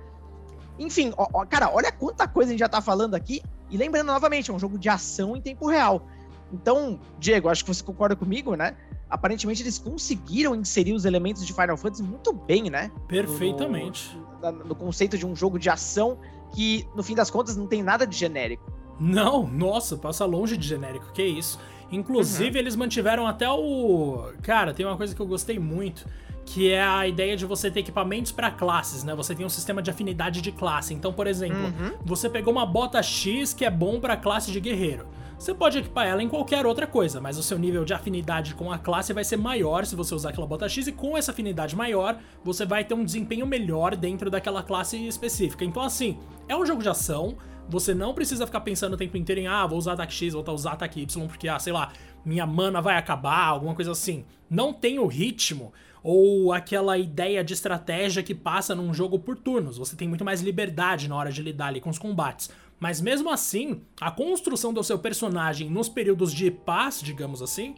Enfim, 0.79 1.13
ó, 1.17 1.27
ó, 1.33 1.45
cara, 1.45 1.71
olha 1.73 1.91
quanta 1.91 2.29
coisa 2.29 2.51
a 2.51 2.53
gente 2.53 2.61
já 2.61 2.69
tá 2.69 2.81
falando 2.81 3.15
aqui. 3.15 3.43
E 3.69 3.77
lembrando 3.77 4.07
novamente, 4.07 4.51
é 4.51 4.55
um 4.55 4.59
jogo 4.59 4.79
de 4.79 4.89
ação 4.89 5.37
em 5.37 5.41
tempo 5.41 5.67
real. 5.67 6.07
Então, 6.53 6.99
Diego, 7.19 7.49
acho 7.49 7.65
que 7.65 7.75
você 7.75 7.83
concorda 7.83 8.15
comigo, 8.15 8.55
né? 8.55 8.77
Aparentemente 9.09 9.63
eles 9.63 9.79
conseguiram 9.79 10.55
inserir 10.55 10.93
os 10.93 11.05
elementos 11.05 11.47
de 11.47 11.53
Final 11.53 11.77
Fantasy 11.77 12.03
muito 12.03 12.33
bem, 12.33 12.71
né? 12.71 12.91
Perfeitamente. 13.09 14.17
No, 14.43 14.53
no, 14.53 14.75
conceito 14.75 15.19
de 15.19 15.27
um 15.27 15.35
jogo 15.35 15.59
de 15.59 15.69
ação 15.69 16.19
que, 16.55 16.87
no 16.95 17.03
fim 17.03 17.15
das 17.15 17.31
contas, 17.31 17.57
não 17.57 17.67
tem 17.67 17.83
nada 17.83 18.07
de 18.07 18.17
genérico. 18.17 18.73
Não, 18.99 19.47
nossa, 19.47 19.97
passa 19.97 20.25
longe 20.25 20.57
de 20.57 20.67
genérico, 20.67 21.13
que 21.13 21.23
isso. 21.23 21.59
Inclusive, 21.91 22.51
uhum. 22.51 22.59
eles 22.59 22.77
mantiveram 22.77 23.27
até 23.27 23.49
o. 23.49 24.33
Cara, 24.43 24.73
tem 24.73 24.85
uma 24.85 24.97
coisa 24.97 25.15
que 25.15 25.21
eu 25.21 25.27
gostei 25.27 25.59
muito, 25.59 26.07
que 26.45 26.73
é 26.73 26.83
a 26.83 27.07
ideia 27.07 27.37
de 27.37 27.45
você 27.45 27.71
ter 27.71 27.81
equipamentos 27.81 28.33
para 28.33 28.51
classes, 28.51 29.05
né? 29.05 29.15
Você 29.15 29.35
tem 29.35 29.47
um 29.47 29.51
sistema 29.51 29.83
de 29.83 29.91
afinidade 29.91 30.41
de 30.41 30.51
classe. 30.51 30.95
Então, 30.95 31.13
por 31.13 31.27
exemplo, 31.27 31.59
uhum. 31.59 31.93
você 32.05 32.29
pegou 32.29 32.53
uma 32.53 32.67
bota 32.67 33.03
X 33.03 33.53
que 33.53 33.65
é 33.65 33.71
bom 33.71 34.01
para 34.01 34.17
classe 34.17 34.51
de 34.51 34.61
guerreiro. 34.61 35.07
Você 35.39 35.53
pode 35.53 35.79
equipar 35.79 36.07
ela 36.07 36.23
em 36.23 36.29
qualquer 36.29 36.65
outra 36.65 36.87
coisa, 36.87 37.21
mas 37.21 37.37
o 37.37 37.43
seu 37.43 37.59
nível 37.59 37.85
de 37.85 37.93
afinidade 37.93 38.55
com 38.55 38.73
a 38.73 38.79
classe 38.79 39.13
vai 39.13 39.23
ser 39.23 39.37
maior 39.37 39.85
se 39.85 39.95
você 39.95 40.15
usar 40.15 40.31
aquela 40.31 40.47
bota 40.47 40.67
X, 40.67 40.87
e 40.87 40.93
com 40.93 41.17
essa 41.17 41.31
afinidade 41.31 41.77
maior, 41.77 42.19
você 42.43 42.65
vai 42.65 42.85
ter 42.85 42.95
um 42.95 43.05
desempenho 43.05 43.47
melhor 43.47 43.95
dentro 43.95 44.31
daquela 44.31 44.63
classe 44.63 44.97
específica. 45.07 45.63
Então, 45.63 45.83
assim, 45.83 46.19
é 46.49 46.57
um 46.57 46.65
jogo 46.65 46.83
de 46.83 46.89
ação, 46.89 47.37
você 47.69 47.95
não 47.95 48.15
precisa 48.15 48.47
ficar 48.47 48.61
pensando 48.61 48.95
o 48.95 48.97
tempo 48.97 49.17
inteiro 49.19 49.41
em, 49.41 49.47
ah, 49.47 49.67
vou 49.67 49.77
usar 49.77 49.93
ataque 49.93 50.15
X, 50.15 50.33
vou 50.33 50.45
usar 50.55 50.73
ataque 50.73 51.03
Y, 51.03 51.29
porque, 51.29 51.49
ah, 51.49 51.59
sei 51.59 51.73
lá, 51.73 51.93
minha 52.25 52.47
mana 52.47 52.81
vai 52.81 52.97
acabar, 52.97 53.45
alguma 53.47 53.75
coisa 53.75 53.93
assim. 53.93 54.25
Não 54.49 54.73
tem 54.73 54.99
o 54.99 55.07
ritmo 55.07 55.73
ou 56.03 56.53
aquela 56.53 56.97
ideia 56.97 57.43
de 57.43 57.53
estratégia 57.53 58.23
que 58.23 58.33
passa 58.35 58.75
num 58.75 58.95
jogo 58.95 59.19
por 59.19 59.37
turnos. 59.37 59.77
Você 59.77 59.97
tem 59.97 60.07
muito 60.07 60.25
mais 60.25 60.41
liberdade 60.41 61.09
na 61.09 61.17
hora 61.17 61.33
de 61.33 61.43
lidar 61.43 61.67
ali 61.67 61.81
com 61.81 61.91
os 61.91 61.99
combates. 61.99 62.49
Mas 62.79 63.01
mesmo 63.01 63.31
assim, 63.31 63.83
a 64.01 64.11
construção 64.11 64.73
do 64.73 64.85
seu 64.85 64.99
personagem 64.99 65.71
nos 65.71 65.89
períodos 65.89 66.33
de 66.33 66.51
paz, 66.51 67.01
digamos 67.03 67.41
assim, 67.41 67.75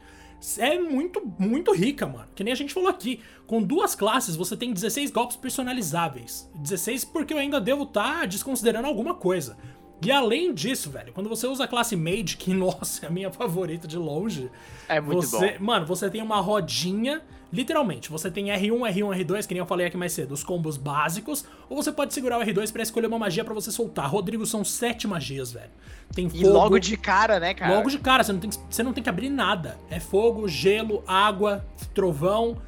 é 0.58 0.78
muito, 0.78 1.22
muito 1.38 1.72
rica, 1.72 2.06
mano. 2.06 2.28
Que 2.34 2.44
nem 2.44 2.52
a 2.52 2.56
gente 2.56 2.74
falou 2.74 2.88
aqui. 2.88 3.20
Com 3.46 3.62
duas 3.62 3.94
classes, 3.94 4.36
você 4.36 4.56
tem 4.56 4.72
16 4.72 5.10
golpes 5.10 5.36
personalizáveis. 5.36 6.50
16 6.56 7.04
porque 7.06 7.32
eu 7.32 7.38
ainda 7.38 7.60
devo 7.60 7.84
estar 7.84 8.20
tá 8.20 8.26
desconsiderando 8.26 8.86
alguma 8.86 9.14
coisa. 9.14 9.56
E 10.00 10.12
além 10.12 10.54
disso, 10.54 10.90
velho, 10.90 11.12
quando 11.12 11.28
você 11.28 11.46
usa 11.46 11.64
a 11.64 11.68
classe 11.68 11.96
Mage, 11.96 12.36
que, 12.36 12.52
nossa, 12.54 13.06
é 13.06 13.08
a 13.08 13.10
minha 13.10 13.30
favorita 13.30 13.88
de 13.88 13.96
longe. 13.96 14.50
É 14.88 15.00
muito 15.00 15.22
você, 15.22 15.58
bom. 15.58 15.64
Mano, 15.64 15.86
você 15.86 16.08
tem 16.08 16.22
uma 16.22 16.40
rodinha 16.40 17.22
Literalmente, 17.50 18.10
você 18.10 18.30
tem 18.30 18.46
R1, 18.46 18.78
R1, 18.94 19.24
R2, 19.24 19.46
que 19.46 19.54
nem 19.54 19.60
eu 19.60 19.66
falei 19.66 19.86
aqui 19.86 19.96
mais 19.96 20.12
cedo, 20.12 20.32
os 20.32 20.44
combos 20.44 20.76
básicos, 20.76 21.46
ou 21.68 21.82
você 21.82 21.90
pode 21.90 22.12
segurar 22.12 22.38
o 22.38 22.42
R2 22.42 22.70
para 22.70 22.82
escolher 22.82 23.06
uma 23.06 23.18
magia 23.18 23.42
para 23.42 23.54
você 23.54 23.70
soltar. 23.70 24.06
Rodrigo, 24.08 24.44
são 24.44 24.62
sete 24.62 25.08
magias, 25.08 25.52
velho. 25.52 25.70
Tem 26.14 26.28
fogo. 26.28 26.42
E 26.42 26.46
logo 26.46 26.78
de 26.78 26.96
cara, 26.96 27.40
né, 27.40 27.54
cara? 27.54 27.74
Logo 27.74 27.88
de 27.88 27.98
cara, 27.98 28.22
você 28.22 28.32
não 28.32 28.40
tem, 28.40 28.50
você 28.68 28.82
não 28.82 28.92
tem 28.92 29.02
que 29.02 29.08
abrir 29.08 29.30
nada. 29.30 29.78
É 29.90 29.98
fogo, 29.98 30.46
gelo, 30.46 31.02
água, 31.06 31.64
trovão, 31.94 32.58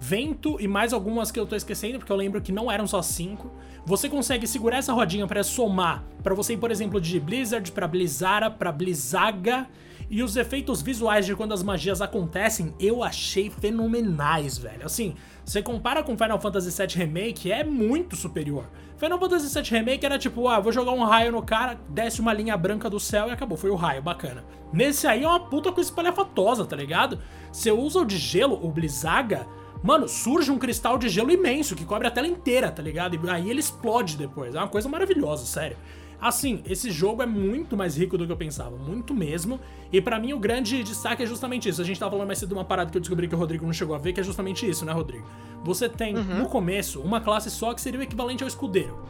vento 0.00 0.56
e 0.58 0.66
mais 0.66 0.94
algumas 0.94 1.30
que 1.30 1.38
eu 1.38 1.46
tô 1.46 1.54
esquecendo, 1.54 1.98
porque 1.98 2.12
eu 2.12 2.16
lembro 2.16 2.40
que 2.40 2.50
não 2.50 2.72
eram 2.72 2.86
só 2.86 3.02
cinco. 3.02 3.50
Você 3.84 4.08
consegue 4.08 4.46
segurar 4.46 4.78
essa 4.78 4.94
rodinha 4.94 5.26
para 5.26 5.42
somar, 5.42 6.02
para 6.22 6.34
você 6.34 6.54
ir, 6.54 6.56
por 6.56 6.70
exemplo, 6.70 6.98
de 6.98 7.20
Blizzard 7.20 7.70
para 7.72 7.86
Blizzara, 7.86 8.50
para 8.50 8.72
Blizzaga 8.72 9.68
e 10.10 10.22
os 10.22 10.36
efeitos 10.36 10.82
visuais 10.82 11.26
de 11.26 11.34
quando 11.34 11.54
as 11.54 11.62
magias 11.62 12.00
acontecem, 12.00 12.74
eu 12.78 13.02
achei 13.02 13.50
fenomenais, 13.50 14.58
velho. 14.58 14.84
Assim, 14.84 15.14
você 15.44 15.62
compara 15.62 16.02
com 16.02 16.16
Final 16.16 16.40
Fantasy 16.40 16.70
VII 16.70 16.96
Remake, 16.96 17.50
é 17.50 17.64
muito 17.64 18.16
superior. 18.16 18.64
Final 18.96 19.18
Fantasy 19.18 19.52
VII 19.52 19.70
Remake 19.70 20.06
era 20.06 20.18
tipo, 20.18 20.48
ah, 20.48 20.60
vou 20.60 20.72
jogar 20.72 20.92
um 20.92 21.04
raio 21.04 21.32
no 21.32 21.42
cara, 21.42 21.78
desce 21.88 22.20
uma 22.20 22.32
linha 22.32 22.56
branca 22.56 22.88
do 22.88 23.00
céu 23.00 23.28
e 23.28 23.30
acabou, 23.30 23.58
foi 23.58 23.70
o 23.70 23.74
raio, 23.74 24.02
bacana. 24.02 24.44
Nesse 24.72 25.06
aí 25.06 25.24
é 25.24 25.28
uma 25.28 25.40
puta 25.40 25.72
coisa 25.72 25.90
espalhafatosa, 25.90 26.64
tá 26.64 26.76
ligado? 26.76 27.18
Você 27.52 27.70
usa 27.70 28.00
o 28.00 28.04
de 28.04 28.16
gelo, 28.16 28.58
o 28.64 28.70
Blizzaga, 28.70 29.46
mano, 29.82 30.08
surge 30.08 30.50
um 30.50 30.58
cristal 30.58 30.96
de 30.96 31.08
gelo 31.08 31.30
imenso 31.30 31.76
que 31.76 31.84
cobre 31.84 32.08
a 32.08 32.10
tela 32.10 32.26
inteira, 32.26 32.70
tá 32.70 32.82
ligado? 32.82 33.14
E 33.14 33.30
aí 33.30 33.50
ele 33.50 33.60
explode 33.60 34.16
depois. 34.16 34.54
É 34.54 34.58
uma 34.58 34.68
coisa 34.68 34.88
maravilhosa, 34.88 35.44
sério. 35.44 35.76
Assim, 36.24 36.62
esse 36.64 36.90
jogo 36.90 37.22
é 37.22 37.26
muito 37.26 37.76
mais 37.76 37.98
rico 37.98 38.16
do 38.16 38.24
que 38.24 38.32
eu 38.32 38.36
pensava, 38.38 38.78
muito 38.78 39.12
mesmo. 39.12 39.60
E 39.92 40.00
para 40.00 40.18
mim 40.18 40.32
o 40.32 40.38
grande 40.38 40.82
destaque 40.82 41.22
é 41.22 41.26
justamente 41.26 41.68
isso. 41.68 41.82
A 41.82 41.84
gente 41.84 42.00
tava 42.00 42.12
falando 42.12 42.26
mais 42.26 42.38
cedo 42.38 42.48
de 42.48 42.54
uma 42.54 42.64
parada 42.64 42.90
que 42.90 42.96
eu 42.96 43.00
descobri 43.02 43.28
que 43.28 43.34
o 43.34 43.38
Rodrigo 43.38 43.66
não 43.66 43.74
chegou 43.74 43.94
a 43.94 43.98
ver, 43.98 44.14
que 44.14 44.20
é 44.20 44.22
justamente 44.22 44.66
isso, 44.66 44.86
né, 44.86 44.92
Rodrigo? 44.94 45.26
Você 45.64 45.86
tem 45.86 46.16
uhum. 46.16 46.38
no 46.38 46.48
começo 46.48 47.02
uma 47.02 47.20
classe 47.20 47.50
só 47.50 47.74
que 47.74 47.80
seria 47.82 48.00
o 48.00 48.02
equivalente 48.02 48.42
ao 48.42 48.48
escudeiro. 48.48 49.04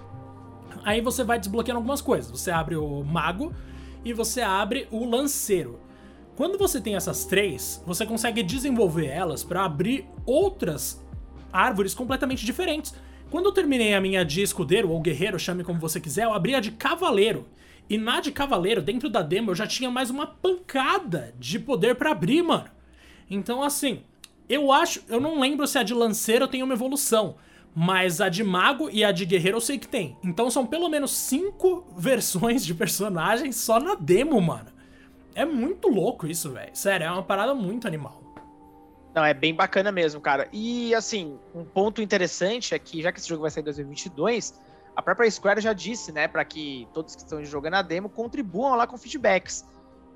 Aí 0.82 1.00
você 1.00 1.22
vai 1.22 1.38
desbloqueando 1.38 1.78
algumas 1.78 2.00
coisas. 2.00 2.32
Você 2.32 2.50
abre 2.50 2.74
o 2.74 3.04
mago 3.04 3.54
e 4.04 4.12
você 4.12 4.40
abre 4.40 4.88
o 4.90 5.08
lanceiro. 5.08 5.78
Quando 6.34 6.58
você 6.58 6.80
tem 6.80 6.96
essas 6.96 7.24
três, 7.24 7.80
você 7.86 8.04
consegue 8.04 8.42
desenvolver 8.42 9.06
elas 9.06 9.44
para 9.44 9.64
abrir 9.64 10.04
outras 10.26 11.00
árvores 11.52 11.94
completamente 11.94 12.44
diferentes. 12.44 12.92
Quando 13.30 13.46
eu 13.46 13.52
terminei 13.52 13.94
a 13.94 14.00
minha 14.00 14.24
de 14.24 14.42
escudeiro, 14.42 14.90
ou 14.90 15.00
guerreiro, 15.00 15.38
chame 15.38 15.64
como 15.64 15.80
você 15.80 16.00
quiser, 16.00 16.24
eu 16.24 16.32
abri 16.32 16.54
a 16.54 16.60
de 16.60 16.70
cavaleiro. 16.70 17.46
E 17.88 17.98
na 17.98 18.20
de 18.20 18.32
cavaleiro, 18.32 18.80
dentro 18.80 19.10
da 19.10 19.22
demo, 19.22 19.50
eu 19.50 19.54
já 19.54 19.66
tinha 19.66 19.90
mais 19.90 20.08
uma 20.08 20.26
pancada 20.26 21.34
de 21.38 21.58
poder 21.58 21.96
para 21.96 22.12
abrir, 22.12 22.42
mano. 22.42 22.70
Então, 23.28 23.62
assim, 23.62 24.02
eu 24.48 24.72
acho. 24.72 25.02
Eu 25.08 25.20
não 25.20 25.40
lembro 25.40 25.66
se 25.66 25.78
a 25.78 25.82
de 25.82 25.94
lanceiro 25.94 26.48
tem 26.48 26.62
uma 26.62 26.74
evolução. 26.74 27.36
Mas 27.74 28.20
a 28.20 28.28
de 28.28 28.44
mago 28.44 28.88
e 28.88 29.02
a 29.02 29.10
de 29.10 29.26
guerreiro 29.26 29.56
eu 29.56 29.60
sei 29.60 29.78
que 29.78 29.88
tem. 29.88 30.16
Então 30.22 30.48
são 30.48 30.64
pelo 30.64 30.88
menos 30.88 31.10
cinco 31.10 31.84
versões 31.98 32.64
de 32.64 32.72
personagens 32.72 33.56
só 33.56 33.80
na 33.80 33.96
demo, 33.96 34.40
mano. 34.40 34.68
É 35.34 35.44
muito 35.44 35.88
louco 35.88 36.26
isso, 36.28 36.52
velho. 36.52 36.70
Sério, 36.72 37.06
é 37.06 37.10
uma 37.10 37.24
parada 37.24 37.52
muito 37.52 37.88
animal. 37.88 38.22
Não, 39.14 39.24
é 39.24 39.32
bem 39.32 39.54
bacana 39.54 39.92
mesmo, 39.92 40.20
cara. 40.20 40.48
E, 40.52 40.92
assim, 40.94 41.38
um 41.54 41.64
ponto 41.64 42.02
interessante 42.02 42.74
é 42.74 42.78
que, 42.78 43.00
já 43.00 43.12
que 43.12 43.20
esse 43.20 43.28
jogo 43.28 43.42
vai 43.42 43.50
sair 43.50 43.62
em 43.62 43.64
2022, 43.64 44.60
a 44.96 45.00
própria 45.00 45.30
Square 45.30 45.60
já 45.60 45.72
disse, 45.72 46.10
né, 46.10 46.26
para 46.26 46.44
que 46.44 46.88
todos 46.92 47.14
que 47.14 47.22
estão 47.22 47.44
jogando 47.44 47.74
a 47.74 47.82
demo 47.82 48.08
contribuam 48.08 48.74
lá 48.74 48.86
com 48.86 48.98
feedbacks. 48.98 49.64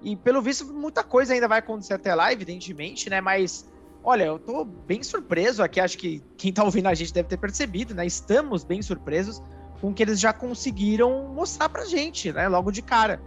E, 0.02 0.16
pelo 0.16 0.42
visto, 0.42 0.66
muita 0.72 1.04
coisa 1.04 1.32
ainda 1.32 1.46
vai 1.46 1.61
acontecer 1.61 1.94
até 1.94 2.12
lá, 2.12 2.32
evidentemente, 2.32 3.08
né, 3.08 3.20
mas, 3.20 3.68
olha, 4.02 4.24
eu 4.24 4.38
tô 4.38 4.64
bem 4.64 5.02
surpreso 5.02 5.62
aqui, 5.62 5.80
acho 5.80 5.96
que 5.96 6.20
quem 6.37 6.52
tá 6.52 6.64
ouvindo 6.64 6.87
a 6.87 6.94
gente 6.94 7.12
deve 7.12 7.28
ter 7.28 7.37
percebido, 7.37 7.94
né, 7.94 8.04
estamos 8.04 8.64
bem 8.64 8.82
surpresos 8.82 9.40
com 9.80 9.90
o 9.90 9.94
que 9.94 10.02
eles 10.02 10.18
já 10.18 10.32
conseguiram 10.32 11.28
mostrar 11.28 11.68
pra 11.68 11.84
gente, 11.84 12.32
né, 12.32 12.48
logo 12.48 12.72
de 12.72 12.82
cara. 12.82 13.20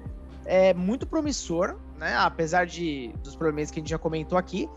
É 0.44 0.74
muito 0.74 1.06
promissor, 1.08 1.78
né, 1.98 2.16
apesar 2.18 2.66
de, 2.66 3.14
dos 3.24 3.38
problemas 3.38 3.72
que 3.72 3.80
a 3.80 3.82
gente 3.82 3.90
já 3.90 3.98
comentou 3.98 4.38
aqui, 4.38 4.70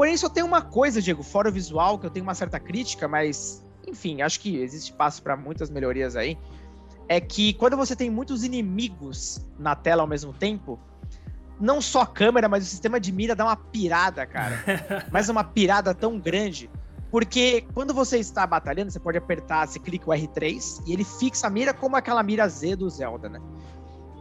Porém, 0.00 0.16
só 0.16 0.30
tem 0.30 0.42
uma 0.42 0.62
coisa, 0.62 1.02
Diego, 1.02 1.22
fora 1.22 1.50
o 1.50 1.52
visual, 1.52 1.98
que 1.98 2.06
eu 2.06 2.10
tenho 2.10 2.22
uma 2.22 2.34
certa 2.34 2.58
crítica, 2.58 3.06
mas, 3.06 3.62
enfim, 3.86 4.22
acho 4.22 4.40
que 4.40 4.56
existe 4.56 4.92
espaço 4.92 5.22
para 5.22 5.36
muitas 5.36 5.68
melhorias 5.68 6.16
aí. 6.16 6.38
É 7.06 7.20
que 7.20 7.52
quando 7.52 7.76
você 7.76 7.94
tem 7.94 8.08
muitos 8.08 8.42
inimigos 8.42 9.46
na 9.58 9.76
tela 9.76 10.00
ao 10.02 10.06
mesmo 10.08 10.32
tempo, 10.32 10.80
não 11.60 11.82
só 11.82 12.00
a 12.00 12.06
câmera, 12.06 12.48
mas 12.48 12.64
o 12.64 12.66
sistema 12.66 12.98
de 12.98 13.12
mira 13.12 13.36
dá 13.36 13.44
uma 13.44 13.56
pirada, 13.56 14.24
cara. 14.24 14.64
mas 15.12 15.28
uma 15.28 15.44
pirada 15.44 15.94
tão 15.94 16.18
grande. 16.18 16.70
Porque 17.10 17.66
quando 17.74 17.92
você 17.92 18.16
está 18.18 18.46
batalhando, 18.46 18.90
você 18.90 18.98
pode 18.98 19.18
apertar, 19.18 19.68
você 19.68 19.78
clica 19.78 20.08
o 20.08 20.14
R3 20.14 20.82
e 20.86 20.94
ele 20.94 21.04
fixa 21.04 21.46
a 21.46 21.50
mira 21.50 21.74
como 21.74 21.94
aquela 21.94 22.22
mira 22.22 22.48
Z 22.48 22.74
do 22.76 22.88
Zelda, 22.88 23.28
né? 23.28 23.38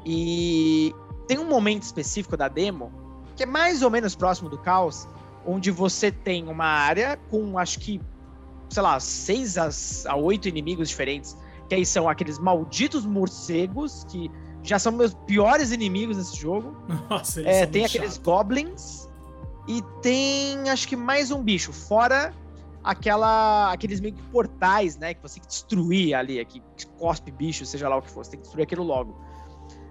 E 0.05 0.93
tem 1.25 1.39
um 1.39 1.47
momento 1.47 1.83
específico 1.83 2.35
da 2.35 2.49
demo 2.49 2.91
que 3.39 3.43
é 3.43 3.45
mais 3.45 3.81
ou 3.81 3.89
menos 3.89 4.15
próximo 4.15 4.49
do 4.49 4.57
caos, 4.57 5.07
onde 5.45 5.71
você 5.71 6.11
tem 6.11 6.47
uma 6.47 6.65
área 6.65 7.17
com, 7.29 7.57
acho 7.57 7.79
que, 7.79 8.01
sei 8.69 8.81
lá, 8.83 8.99
seis 8.99 9.57
a, 9.57 10.15
oito 10.15 10.47
inimigos 10.47 10.89
diferentes, 10.89 11.37
que 11.67 11.75
aí 11.75 11.85
são 11.85 12.09
aqueles 12.09 12.39
malditos 12.39 13.05
morcegos, 13.05 14.05
que 14.09 14.29
já 14.63 14.77
são 14.77 14.91
meus 14.91 15.13
piores 15.13 15.71
inimigos 15.71 16.17
nesse 16.17 16.35
jogo. 16.37 16.75
Nossa, 17.09 17.41
eles 17.41 17.55
é, 17.55 17.65
Tem 17.65 17.85
aqueles 17.85 18.15
chato. 18.15 18.23
goblins, 18.23 19.07
E 19.67 19.81
tem, 20.01 20.69
acho 20.69 20.87
que 20.87 20.95
mais 20.95 21.31
um 21.31 21.41
bicho, 21.41 21.71
fora 21.71 22.33
aquela, 22.83 23.71
aqueles 23.71 23.99
meio 23.99 24.13
que 24.13 24.21
portais, 24.23 24.97
né? 24.97 25.13
Que 25.13 25.21
você 25.21 25.35
tem 25.35 25.43
que 25.43 25.49
destruir 25.49 26.13
ali, 26.15 26.43
que 26.45 26.61
cospe 26.97 27.31
bicho, 27.31 27.65
seja 27.65 27.87
lá 27.87 27.97
o 27.97 28.01
que 28.01 28.09
for, 28.09 28.23
você 28.25 28.31
tem 28.31 28.39
que 28.39 28.43
destruir 28.43 28.63
aquilo 28.63 28.83
logo. 28.83 29.15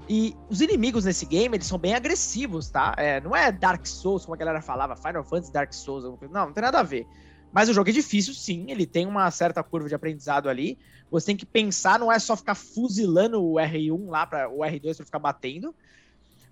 E 0.08 0.34
os 0.48 0.60
inimigos 0.62 1.04
nesse 1.04 1.26
game, 1.26 1.54
eles 1.54 1.66
são 1.66 1.78
bem 1.78 1.94
agressivos, 1.94 2.70
tá? 2.70 2.94
É, 2.96 3.20
não 3.20 3.36
é 3.36 3.52
Dark 3.52 3.86
Souls, 3.86 4.24
como 4.24 4.34
a 4.34 4.38
galera 4.38 4.62
falava, 4.62 4.96
Final 4.96 5.22
Fantasy 5.22 5.52
Dark 5.52 5.72
Souls, 5.72 6.04
não, 6.04 6.18
não 6.46 6.52
tem 6.52 6.62
nada 6.62 6.80
a 6.80 6.82
ver. 6.82 7.06
Mas 7.52 7.68
o 7.68 7.74
jogo 7.74 7.90
é 7.90 7.92
difícil, 7.92 8.32
sim, 8.34 8.66
ele 8.68 8.86
tem 8.86 9.06
uma 9.06 9.30
certa 9.30 9.62
curva 9.62 9.88
de 9.88 9.94
aprendizado 9.94 10.48
ali. 10.48 10.78
Você 11.10 11.26
tem 11.26 11.36
que 11.36 11.46
pensar, 11.46 11.98
não 11.98 12.10
é 12.12 12.18
só 12.18 12.36
ficar 12.36 12.54
fuzilando 12.54 13.42
o 13.42 13.54
R1 13.54 14.08
lá 14.08 14.26
para 14.26 14.48
o 14.48 14.58
R2 14.58 14.96
para 14.96 15.06
ficar 15.06 15.18
batendo. 15.18 15.74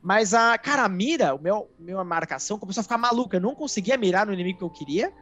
Mas 0.02 0.32
a 0.34 0.56
cara, 0.56 0.84
a 0.84 0.88
mira, 0.88 1.34
o 1.34 1.38
meu 1.40 1.70
minha 1.78 2.02
marcação 2.04 2.58
começou 2.58 2.80
a 2.80 2.84
ficar 2.84 2.98
maluca, 2.98 3.36
eu 3.36 3.40
não 3.40 3.54
conseguia 3.54 3.96
mirar 3.96 4.26
no 4.26 4.32
inimigo 4.32 4.58
que 4.58 4.64
eu 4.64 4.70
queria. 4.70 5.12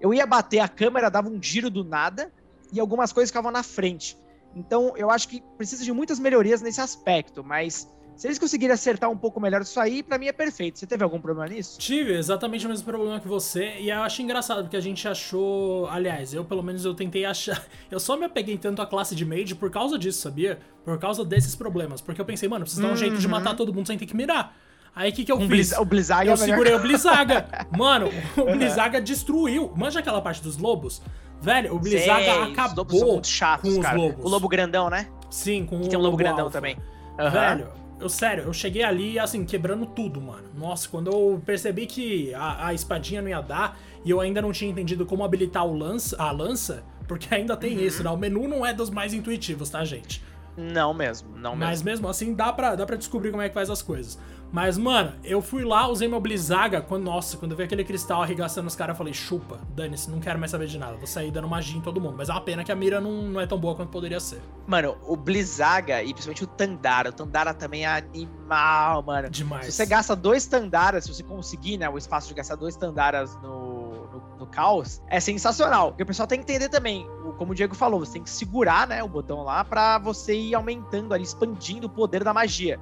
Eu 0.00 0.12
ia 0.12 0.26
bater 0.26 0.58
a 0.58 0.68
câmera, 0.68 1.10
dava 1.10 1.28
um 1.28 1.40
giro 1.40 1.70
do 1.70 1.84
nada 1.84 2.32
e 2.72 2.80
algumas 2.80 3.12
coisas 3.12 3.30
ficavam 3.30 3.50
na 3.50 3.62
frente. 3.62 4.18
Então, 4.54 4.96
eu 4.96 5.10
acho 5.10 5.28
que 5.28 5.42
precisa 5.56 5.84
de 5.84 5.92
muitas 5.92 6.18
melhorias 6.18 6.62
nesse 6.62 6.80
aspecto, 6.80 7.42
mas 7.42 7.88
se 8.16 8.28
eles 8.28 8.38
conseguirem 8.38 8.72
acertar 8.72 9.10
um 9.10 9.16
pouco 9.16 9.40
melhor 9.40 9.62
isso 9.62 9.78
aí, 9.80 10.02
para 10.02 10.18
mim 10.18 10.26
é 10.26 10.32
perfeito. 10.32 10.78
Você 10.78 10.86
teve 10.86 11.02
algum 11.02 11.20
problema 11.20 11.52
nisso? 11.52 11.78
Tive, 11.78 12.12
exatamente 12.12 12.64
o 12.64 12.68
mesmo 12.68 12.84
problema 12.84 13.18
que 13.18 13.26
você. 13.26 13.76
E 13.80 13.90
eu 13.90 14.02
acho 14.02 14.22
engraçado, 14.22 14.62
porque 14.62 14.76
a 14.76 14.80
gente 14.80 15.06
achou. 15.08 15.88
Aliás, 15.88 16.32
eu 16.32 16.44
pelo 16.44 16.62
menos 16.62 16.84
eu 16.84 16.94
tentei 16.94 17.24
achar. 17.24 17.64
Eu 17.90 18.00
só 18.00 18.16
me 18.16 18.24
apeguei 18.24 18.58
tanto 18.58 18.82
à 18.82 18.86
classe 18.86 19.14
de 19.14 19.24
Mage 19.24 19.54
por 19.54 19.70
causa 19.70 19.98
disso, 19.98 20.20
sabia? 20.20 20.58
Por 20.84 20.98
causa 20.98 21.24
desses 21.24 21.54
problemas. 21.54 22.00
Porque 22.00 22.20
eu 22.20 22.24
pensei, 22.24 22.48
mano, 22.48 22.64
precisa 22.64 22.82
dar 22.82 22.88
um 22.88 22.90
uhum. 22.90 22.96
jeito 22.96 23.18
de 23.18 23.28
matar 23.28 23.50
uhum. 23.50 23.56
todo 23.56 23.74
mundo 23.74 23.86
sem 23.86 23.96
ter 23.96 24.06
que 24.06 24.16
mirar. 24.16 24.56
Aí 24.94 25.10
o 25.10 25.12
que, 25.12 25.24
que 25.24 25.32
eu 25.32 25.38
um 25.38 25.48
fiz? 25.48 25.72
o 25.72 25.84
Blizzaga 25.84 26.30
Eu 26.30 26.34
é 26.34 26.36
segurei 26.36 26.74
o 26.74 26.78
Blizzaga. 26.78 27.46
Mano, 27.76 28.10
o 28.36 28.44
Blizzaga 28.56 29.00
destruiu. 29.00 29.72
Manja 29.76 29.98
aquela 29.98 30.20
parte 30.20 30.42
dos 30.42 30.56
lobos? 30.56 31.02
Velho, 31.40 31.74
o 31.74 31.78
Blizzaga 31.78 32.24
Sei, 32.24 32.52
acabou 32.52 32.86
os 32.86 33.02
lobos 33.02 33.28
chatos, 33.28 33.70
com 33.70 33.80
os 33.80 33.84
cara. 33.84 33.98
lobos. 33.98 34.24
O 34.24 34.28
lobo 34.28 34.48
grandão, 34.48 34.88
né? 34.88 35.08
Sim, 35.28 35.66
com 35.66 35.80
que 35.80 35.86
o 35.86 35.90
tem 35.90 35.98
um 35.98 36.02
lobo, 36.02 36.16
grandão 36.16 36.44
alfa. 36.44 36.58
também. 36.58 36.76
Uhum. 37.18 37.30
Velho, 37.30 37.68
eu 38.00 38.08
sério, 38.08 38.44
eu 38.44 38.52
cheguei 38.52 38.82
ali, 38.82 39.18
assim, 39.18 39.44
quebrando 39.44 39.84
tudo, 39.84 40.20
mano. 40.20 40.44
Nossa, 40.56 40.88
quando 40.88 41.10
eu 41.10 41.42
percebi 41.44 41.86
que 41.86 42.32
a, 42.34 42.68
a 42.68 42.74
espadinha 42.74 43.20
não 43.20 43.28
ia 43.28 43.40
dar 43.40 43.78
e 44.04 44.10
eu 44.10 44.20
ainda 44.20 44.40
não 44.40 44.52
tinha 44.52 44.70
entendido 44.70 45.04
como 45.04 45.24
habilitar 45.24 45.66
o 45.66 45.76
lança, 45.76 46.16
a 46.22 46.30
lança, 46.30 46.84
porque 47.08 47.34
ainda 47.34 47.56
tem 47.56 47.76
uhum. 47.76 47.84
isso, 47.84 48.02
né? 48.02 48.10
O 48.10 48.16
menu 48.16 48.48
não 48.48 48.64
é 48.64 48.72
dos 48.72 48.90
mais 48.90 49.12
intuitivos, 49.12 49.68
tá, 49.68 49.84
gente? 49.84 50.22
Não 50.56 50.94
mesmo, 50.94 51.30
não 51.36 51.50
mesmo. 51.50 51.64
Mas 51.64 51.82
mesmo 51.82 52.08
assim 52.08 52.32
dá 52.32 52.52
pra, 52.52 52.74
dá 52.76 52.86
pra 52.86 52.96
descobrir 52.96 53.30
como 53.30 53.42
é 53.42 53.48
que 53.48 53.54
faz 53.54 53.68
as 53.68 53.82
coisas. 53.82 54.18
Mas, 54.54 54.78
mano, 54.78 55.14
eu 55.24 55.42
fui 55.42 55.64
lá, 55.64 55.88
usei 55.88 56.06
meu 56.06 56.20
Blizzaga. 56.20 56.80
Quando, 56.80 57.02
nossa, 57.02 57.36
quando 57.36 57.50
eu 57.50 57.56
vi 57.56 57.64
aquele 57.64 57.82
cristal 57.82 58.22
arregaçando 58.22 58.68
os 58.68 58.76
caras, 58.76 58.94
eu 58.94 58.98
falei, 58.98 59.12
chupa, 59.12 59.58
dane-se, 59.70 60.08
não 60.08 60.20
quero 60.20 60.38
mais 60.38 60.52
saber 60.52 60.68
de 60.68 60.78
nada. 60.78 60.96
Vou 60.96 61.08
sair 61.08 61.32
dando 61.32 61.48
magia 61.48 61.76
em 61.76 61.80
todo 61.80 62.00
mundo. 62.00 62.14
Mas 62.16 62.28
é 62.28 62.32
uma 62.32 62.40
pena 62.40 62.62
que 62.62 62.70
a 62.70 62.76
mira 62.76 63.00
não, 63.00 63.10
não 63.10 63.40
é 63.40 63.48
tão 63.48 63.58
boa 63.58 63.74
quanto 63.74 63.90
poderia 63.90 64.20
ser. 64.20 64.40
Mano, 64.64 64.96
o 65.08 65.16
Blizzaga 65.16 66.04
e 66.04 66.12
principalmente 66.14 66.44
o 66.44 66.46
Tandara. 66.46 67.10
O 67.10 67.12
Tandara 67.12 67.52
também 67.52 67.84
é 67.84 67.88
animal, 67.96 69.02
mano. 69.02 69.28
Demais. 69.28 69.66
Se 69.66 69.72
você 69.72 69.86
gasta 69.86 70.14
dois 70.14 70.46
Tandaras, 70.46 71.02
se 71.02 71.12
você 71.12 71.24
conseguir, 71.24 71.76
né, 71.76 71.88
o 71.88 71.98
espaço 71.98 72.28
de 72.28 72.34
gastar 72.34 72.54
dois 72.54 72.76
Tandaras 72.76 73.34
no, 73.42 74.06
no, 74.06 74.36
no 74.38 74.46
caos, 74.46 75.02
é 75.08 75.18
sensacional. 75.18 75.88
Porque 75.88 76.04
o 76.04 76.06
pessoal 76.06 76.28
tem 76.28 76.38
que 76.38 76.44
entender 76.44 76.68
também, 76.68 77.04
como 77.38 77.50
o 77.50 77.54
Diego 77.56 77.74
falou, 77.74 77.98
você 77.98 78.12
tem 78.12 78.22
que 78.22 78.30
segurar, 78.30 78.86
né, 78.86 79.02
o 79.02 79.08
botão 79.08 79.42
lá 79.42 79.64
pra 79.64 79.98
você 79.98 80.32
ir 80.32 80.54
aumentando 80.54 81.12
ali, 81.12 81.24
expandindo 81.24 81.88
o 81.88 81.90
poder 81.90 82.22
da 82.22 82.32
magia. 82.32 82.78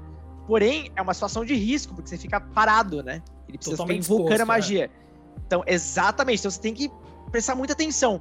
Porém, 0.52 0.92
é 0.94 1.00
uma 1.00 1.14
situação 1.14 1.46
de 1.46 1.54
risco, 1.54 1.94
porque 1.94 2.10
você 2.10 2.18
fica 2.18 2.38
parado, 2.38 3.02
né? 3.02 3.22
Ele 3.48 3.56
precisa 3.56 3.74
Totalmente 3.74 4.02
ficar 4.02 4.14
invocando 4.16 4.42
a 4.42 4.44
magia. 4.44 4.84
É. 4.84 4.90
Então, 5.46 5.64
exatamente. 5.66 6.40
Então 6.40 6.50
você 6.50 6.60
tem 6.60 6.74
que 6.74 6.90
prestar 7.30 7.54
muita 7.54 7.72
atenção. 7.72 8.20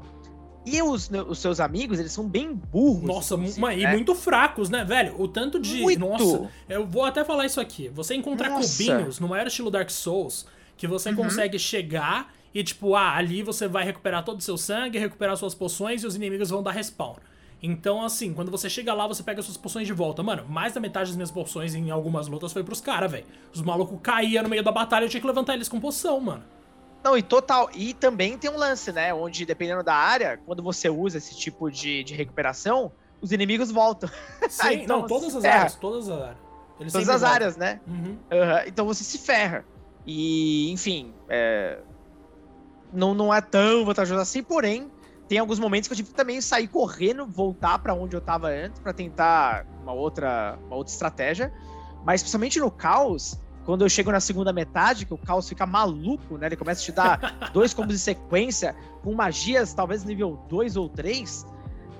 E 0.65 0.81
os, 0.81 1.11
os 1.27 1.39
seus 1.39 1.59
amigos, 1.59 1.99
eles 1.99 2.13
são 2.13 2.25
bem 2.25 2.53
burros. 2.53 3.03
Nossa, 3.03 3.35
assim, 3.35 3.59
e 3.59 3.83
né? 3.83 3.91
muito 3.91 4.15
fracos, 4.15 4.69
né, 4.69 4.85
velho? 4.85 5.21
O 5.21 5.27
tanto 5.27 5.59
de. 5.59 5.81
Muito. 5.81 5.99
Nossa, 5.99 6.49
eu 6.69 6.87
vou 6.87 7.03
até 7.03 7.25
falar 7.25 7.45
isso 7.45 7.59
aqui. 7.59 7.89
Você 7.89 8.15
encontrar 8.15 8.49
Nossa. 8.49 8.77
cubinhos 8.77 9.19
no 9.19 9.27
maior 9.27 9.47
estilo 9.47 9.69
Dark 9.69 9.89
Souls, 9.89 10.45
que 10.77 10.87
você 10.87 11.09
uhum. 11.09 11.17
consegue 11.17 11.59
chegar 11.59 12.33
e, 12.53 12.63
tipo, 12.63 12.95
ah, 12.95 13.13
ali 13.13 13.43
você 13.43 13.67
vai 13.67 13.83
recuperar 13.83 14.23
todo 14.23 14.39
o 14.39 14.41
seu 14.41 14.57
sangue, 14.57 14.97
recuperar 14.97 15.35
suas 15.35 15.53
poções 15.53 16.01
e 16.01 16.07
os 16.07 16.15
inimigos 16.15 16.49
vão 16.49 16.63
dar 16.63 16.71
respawn. 16.71 17.15
Então, 17.63 18.03
assim, 18.03 18.33
quando 18.33 18.49
você 18.49 18.67
chega 18.69 18.91
lá, 18.93 19.07
você 19.07 19.21
pega 19.21 19.41
suas 19.41 19.55
poções 19.55 19.85
de 19.85 19.93
volta. 19.93 20.23
Mano, 20.23 20.45
mais 20.49 20.73
da 20.73 20.79
metade 20.79 21.09
das 21.09 21.15
minhas 21.15 21.29
poções 21.29 21.75
em 21.75 21.91
algumas 21.91 22.27
lutas 22.27 22.51
foi 22.51 22.63
pros 22.63 22.81
caras, 22.81 23.11
velho. 23.11 23.25
Os 23.53 23.61
malucos 23.61 23.99
caíam 24.01 24.41
no 24.41 24.49
meio 24.49 24.63
da 24.63 24.71
batalha 24.71 25.05
eu 25.05 25.09
tinha 25.09 25.21
que 25.21 25.27
levantar 25.27 25.53
eles 25.53 25.69
com 25.69 25.79
poção, 25.79 26.19
mano. 26.19 26.43
Não, 27.03 27.15
e 27.15 27.21
total. 27.21 27.69
E 27.73 27.93
também 27.93 28.37
tem 28.37 28.49
um 28.49 28.57
lance, 28.57 28.91
né? 28.91 29.13
Onde, 29.13 29.45
dependendo 29.45 29.83
da 29.83 29.93
área, 29.93 30.39
quando 30.45 30.63
você 30.63 30.89
usa 30.89 31.19
esse 31.19 31.35
tipo 31.37 31.69
de, 31.69 32.03
de 32.03 32.15
recuperação, 32.15 32.91
os 33.21 33.31
inimigos 33.31 33.71
voltam. 33.71 34.09
Sim, 34.49 34.83
então, 34.83 35.01
não, 35.01 35.07
todas 35.07 35.35
as 35.35 35.45
áreas, 35.45 35.75
todas 35.75 36.09
as 36.09 36.19
áreas. 36.19 36.37
Eles 36.79 36.93
todas 36.93 37.09
as 37.09 37.21
voltam. 37.21 37.35
áreas, 37.35 37.57
né? 37.57 37.79
Uhum. 37.87 38.03
Uhum. 38.03 38.17
Então 38.65 38.85
você 38.85 39.03
se 39.03 39.19
ferra. 39.19 39.63
E, 40.05 40.71
enfim, 40.71 41.13
é... 41.29 41.77
não, 42.91 43.13
não 43.13 43.31
é 43.31 43.39
tão 43.39 43.85
vantajoso 43.85 44.19
assim, 44.19 44.41
porém, 44.41 44.89
tem 45.31 45.39
alguns 45.39 45.59
momentos 45.59 45.87
que 45.87 45.93
eu 45.93 45.95
tive 45.95 46.09
que 46.09 46.13
também 46.13 46.41
sair 46.41 46.67
correndo, 46.67 47.25
voltar 47.25 47.79
para 47.79 47.93
onde 47.93 48.13
eu 48.13 48.19
tava 48.19 48.49
antes, 48.49 48.81
para 48.81 48.91
tentar 48.91 49.65
uma 49.81 49.93
outra, 49.93 50.59
uma 50.67 50.75
outra 50.75 50.91
estratégia. 50.91 51.53
Mas 52.03 52.21
principalmente 52.21 52.59
no 52.59 52.69
caos, 52.69 53.39
quando 53.63 53.85
eu 53.85 53.87
chego 53.87 54.11
na 54.11 54.19
segunda 54.19 54.51
metade, 54.51 55.05
que 55.05 55.13
o 55.13 55.17
caos 55.17 55.47
fica 55.47 55.65
maluco, 55.65 56.37
né? 56.37 56.47
Ele 56.47 56.57
começa 56.57 56.81
a 56.81 56.83
te 56.83 56.91
dar 56.91 57.47
dois 57.53 57.73
combos 57.73 57.95
em 57.95 57.97
sequência, 57.97 58.75
com 59.01 59.13
magias 59.13 59.73
talvez 59.73 60.03
nível 60.03 60.37
2 60.49 60.75
ou 60.75 60.89
3. 60.89 61.45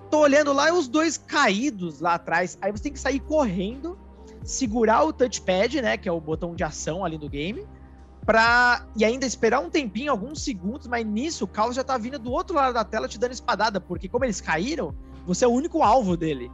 Tô 0.10 0.20
olhando 0.20 0.52
lá 0.52 0.67
e 0.67 0.74
os 0.74 0.89
dois 0.89 1.17
caídos 1.17 2.02
lá 2.02 2.15
atrás. 2.15 2.58
Aí 2.62 2.70
você 2.70 2.84
tem 2.84 2.91
que 2.91 3.00
sair 3.00 3.22
correndo, 3.22 3.98
segurar 4.44 5.06
o 5.06 5.13
touchpad, 5.13 5.82
né? 5.82 5.96
Que 5.96 6.10
é 6.10 6.12
o 6.12 6.20
botão 6.20 6.54
de 6.54 6.65
ação 6.65 7.06
ali 7.06 7.17
do 7.17 7.30
game 7.30 7.65
pra. 8.26 8.86
E 8.96 9.04
ainda 9.04 9.26
esperar 9.26 9.60
um 9.60 9.70
tempinho, 9.70 10.12
alguns 10.12 10.44
segundos, 10.44 10.88
mas 10.88 11.06
nisso 11.06 11.46
o 11.46 11.48
Caos 11.48 11.76
já 11.76 11.84
tá 11.84 11.98
vindo 11.98 12.20
do 12.20 12.32
outro 12.32 12.56
lado 12.56 12.74
da 12.74 12.84
tela 12.84 13.08
te 13.08 13.20
dando 13.20 13.32
espadada, 13.32 13.80
porque 13.80 14.08
como 14.08 14.26
eles 14.26 14.42
caíram, 14.42 14.94
você 15.26 15.46
é 15.46 15.48
o 15.48 15.52
único 15.52 15.82
alvo 15.82 16.16
dele. 16.16 16.52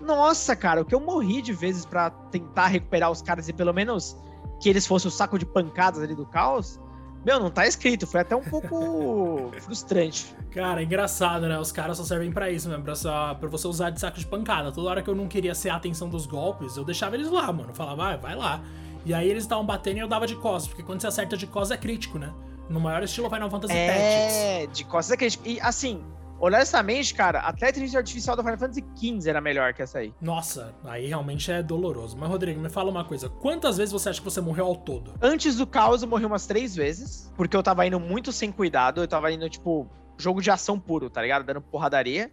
Nossa, 0.00 0.56
cara, 0.56 0.80
o 0.80 0.84
que 0.84 0.94
eu 0.94 1.00
morri 1.00 1.42
de 1.42 1.52
vezes 1.52 1.84
para 1.84 2.10
tentar 2.10 2.68
recuperar 2.68 3.10
os 3.10 3.20
caras 3.20 3.48
e 3.48 3.52
pelo 3.52 3.72
menos 3.72 4.16
que 4.60 4.68
eles 4.68 4.86
fossem 4.86 5.08
o 5.08 5.10
saco 5.10 5.38
de 5.38 5.46
pancadas 5.46 6.02
ali 6.02 6.14
do 6.14 6.26
Caos. 6.26 6.80
Meu, 7.24 7.38
não 7.38 7.50
tá 7.50 7.66
escrito, 7.66 8.06
foi 8.06 8.20
até 8.20 8.34
um 8.34 8.42
pouco 8.42 9.52
frustrante. 9.60 10.34
Cara, 10.50 10.82
engraçado, 10.82 11.46
né? 11.46 11.58
Os 11.58 11.70
caras 11.70 11.98
só 11.98 12.04
servem 12.04 12.32
para 12.32 12.50
isso 12.50 12.66
mesmo, 12.68 12.82
pra, 12.82 13.34
pra, 13.34 13.48
você 13.48 13.68
usar 13.68 13.90
de 13.90 14.00
saco 14.00 14.18
de 14.18 14.26
pancada. 14.26 14.72
Toda 14.72 14.88
hora 14.88 15.02
que 15.02 15.10
eu 15.10 15.14
não 15.14 15.28
queria 15.28 15.54
ser 15.54 15.68
a 15.68 15.76
atenção 15.76 16.08
dos 16.08 16.26
golpes, 16.26 16.76
eu 16.78 16.84
deixava 16.84 17.16
eles 17.16 17.30
lá, 17.30 17.52
mano. 17.52 17.70
Eu 17.70 17.74
falava, 17.74 17.96
vai, 17.96 18.16
vai 18.16 18.34
lá. 18.34 18.62
E 19.04 19.14
aí 19.14 19.28
eles 19.28 19.44
estavam 19.44 19.64
batendo 19.64 19.96
e 19.96 20.00
eu 20.00 20.08
dava 20.08 20.26
de 20.26 20.36
costas, 20.36 20.68
porque 20.68 20.82
quando 20.82 21.00
você 21.00 21.06
acerta 21.06 21.36
de 21.36 21.46
costas 21.46 21.78
é 21.78 21.80
crítico, 21.80 22.18
né? 22.18 22.32
No 22.68 22.78
maior 22.78 23.02
estilo 23.02 23.28
Final 23.28 23.50
Fantasy 23.50 23.74
é, 23.74 23.86
Tactics. 23.86 24.36
É, 24.36 24.66
de 24.66 24.84
costas 24.84 25.12
é 25.12 25.16
crítico. 25.16 25.48
E 25.48 25.60
assim, 25.60 26.04
honestamente, 26.38 27.14
cara, 27.14 27.42
a 27.44 27.50
inteligência 27.50 27.98
artificial 27.98 28.36
do 28.36 28.42
Final 28.42 28.58
Fantasy 28.58 28.84
XV 28.96 29.28
era 29.28 29.40
melhor 29.40 29.74
que 29.74 29.82
essa 29.82 29.98
aí. 29.98 30.14
Nossa, 30.20 30.74
aí 30.84 31.06
realmente 31.06 31.50
é 31.50 31.62
doloroso. 31.62 32.16
Mas, 32.16 32.28
Rodrigo, 32.28 32.60
me 32.60 32.68
fala 32.68 32.90
uma 32.90 33.04
coisa. 33.04 33.28
Quantas 33.28 33.76
vezes 33.76 33.92
você 33.92 34.08
acha 34.08 34.20
que 34.20 34.24
você 34.24 34.40
morreu 34.40 34.66
ao 34.66 34.76
todo? 34.76 35.14
Antes 35.20 35.56
do 35.56 35.66
caos, 35.66 36.02
eu 36.02 36.08
morri 36.08 36.24
umas 36.24 36.46
três 36.46 36.76
vezes, 36.76 37.32
porque 37.36 37.56
eu 37.56 37.62
tava 37.62 37.86
indo 37.86 37.98
muito 37.98 38.32
sem 38.32 38.52
cuidado. 38.52 39.00
Eu 39.00 39.08
tava 39.08 39.32
indo, 39.32 39.48
tipo, 39.48 39.88
jogo 40.16 40.40
de 40.40 40.50
ação 40.50 40.78
puro, 40.78 41.10
tá 41.10 41.20
ligado? 41.20 41.44
Dando 41.44 41.60
porradaria. 41.60 42.30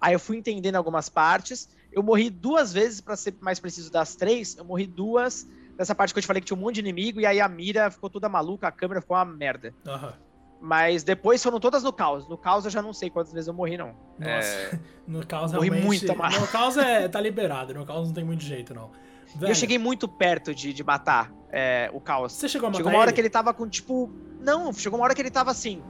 Aí 0.00 0.14
eu 0.14 0.20
fui 0.20 0.36
entendendo 0.36 0.76
algumas 0.76 1.08
partes. 1.08 1.68
Eu 1.92 2.02
morri 2.02 2.30
duas 2.30 2.72
vezes, 2.72 3.00
para 3.00 3.16
ser 3.16 3.34
mais 3.40 3.60
preciso 3.60 3.90
das 3.90 4.14
três. 4.14 4.56
Eu 4.56 4.64
morri 4.64 4.86
duas 4.86 5.46
nessa 5.78 5.94
parte 5.94 6.12
que 6.12 6.18
eu 6.18 6.22
te 6.22 6.26
falei 6.26 6.40
que 6.40 6.46
tinha 6.46 6.56
um 6.56 6.60
monte 6.60 6.76
de 6.76 6.80
inimigo, 6.80 7.20
e 7.20 7.26
aí 7.26 7.40
a 7.40 7.48
mira 7.48 7.90
ficou 7.90 8.08
toda 8.10 8.28
maluca, 8.28 8.68
a 8.68 8.72
câmera 8.72 9.00
ficou 9.00 9.16
uma 9.16 9.24
merda. 9.24 9.74
Uhum. 9.86 10.12
Mas 10.60 11.04
depois 11.04 11.42
foram 11.42 11.60
todas 11.60 11.82
no 11.82 11.92
caos. 11.92 12.28
No 12.28 12.38
caos 12.38 12.64
eu 12.64 12.70
já 12.70 12.80
não 12.80 12.92
sei 12.92 13.10
quantas 13.10 13.32
vezes 13.32 13.46
eu 13.46 13.54
morri, 13.54 13.76
não. 13.76 13.94
Nossa, 14.18 14.48
é... 14.48 14.78
no 15.06 15.26
caos 15.26 15.52
morri 15.52 15.70
muito 15.70 16.16
mais. 16.16 16.38
No 16.40 16.48
caos 16.48 16.76
é, 16.76 17.08
tá 17.08 17.20
liberado, 17.20 17.74
no 17.74 17.84
caos 17.84 18.08
não 18.08 18.14
tem 18.14 18.24
muito 18.24 18.42
jeito, 18.42 18.74
não. 18.74 18.90
Velho. 19.34 19.50
Eu 19.50 19.54
cheguei 19.54 19.78
muito 19.78 20.08
perto 20.08 20.54
de, 20.54 20.72
de 20.72 20.82
matar 20.82 21.30
é, 21.50 21.90
o 21.92 22.00
caos. 22.00 22.32
Você 22.32 22.48
chegou 22.48 22.68
a 22.68 22.70
matar 22.70 22.78
Chegou 22.78 22.92
uma 22.92 23.00
hora 23.00 23.12
que 23.12 23.20
ele 23.20 23.28
tava 23.28 23.52
com, 23.52 23.68
tipo... 23.68 24.10
Não, 24.40 24.72
chegou 24.72 24.98
uma 24.98 25.04
hora 25.04 25.14
que 25.14 25.20
ele 25.20 25.30
tava 25.30 25.50
assim... 25.50 25.82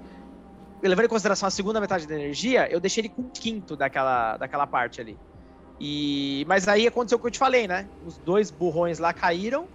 Levando 0.83 1.07
em 1.07 1.09
consideração 1.09 1.47
a 1.47 1.51
segunda 1.51 1.81
metade 1.81 2.07
da 2.07 2.15
energia, 2.15 2.71
eu 2.71 2.79
deixei 2.79 3.03
ele 3.03 3.09
com 3.09 3.23
um 3.23 3.31
quinto 3.31 3.77
daquela, 3.77 4.37
daquela 4.37 4.67
parte 4.67 5.01
ali. 5.01 5.19
E... 5.81 6.45
Mas 6.49 6.69
aí 6.69 6.87
aconteceu 6.87 7.19
o 7.19 7.21
que 7.21 7.27
eu 7.27 7.31
te 7.31 7.39
falei, 7.39 7.67
né? 7.69 7.87
Os 8.07 8.17
dois 8.19 8.51
burrões 8.51 8.99
lá 8.99 9.13
caíram 9.13 9.67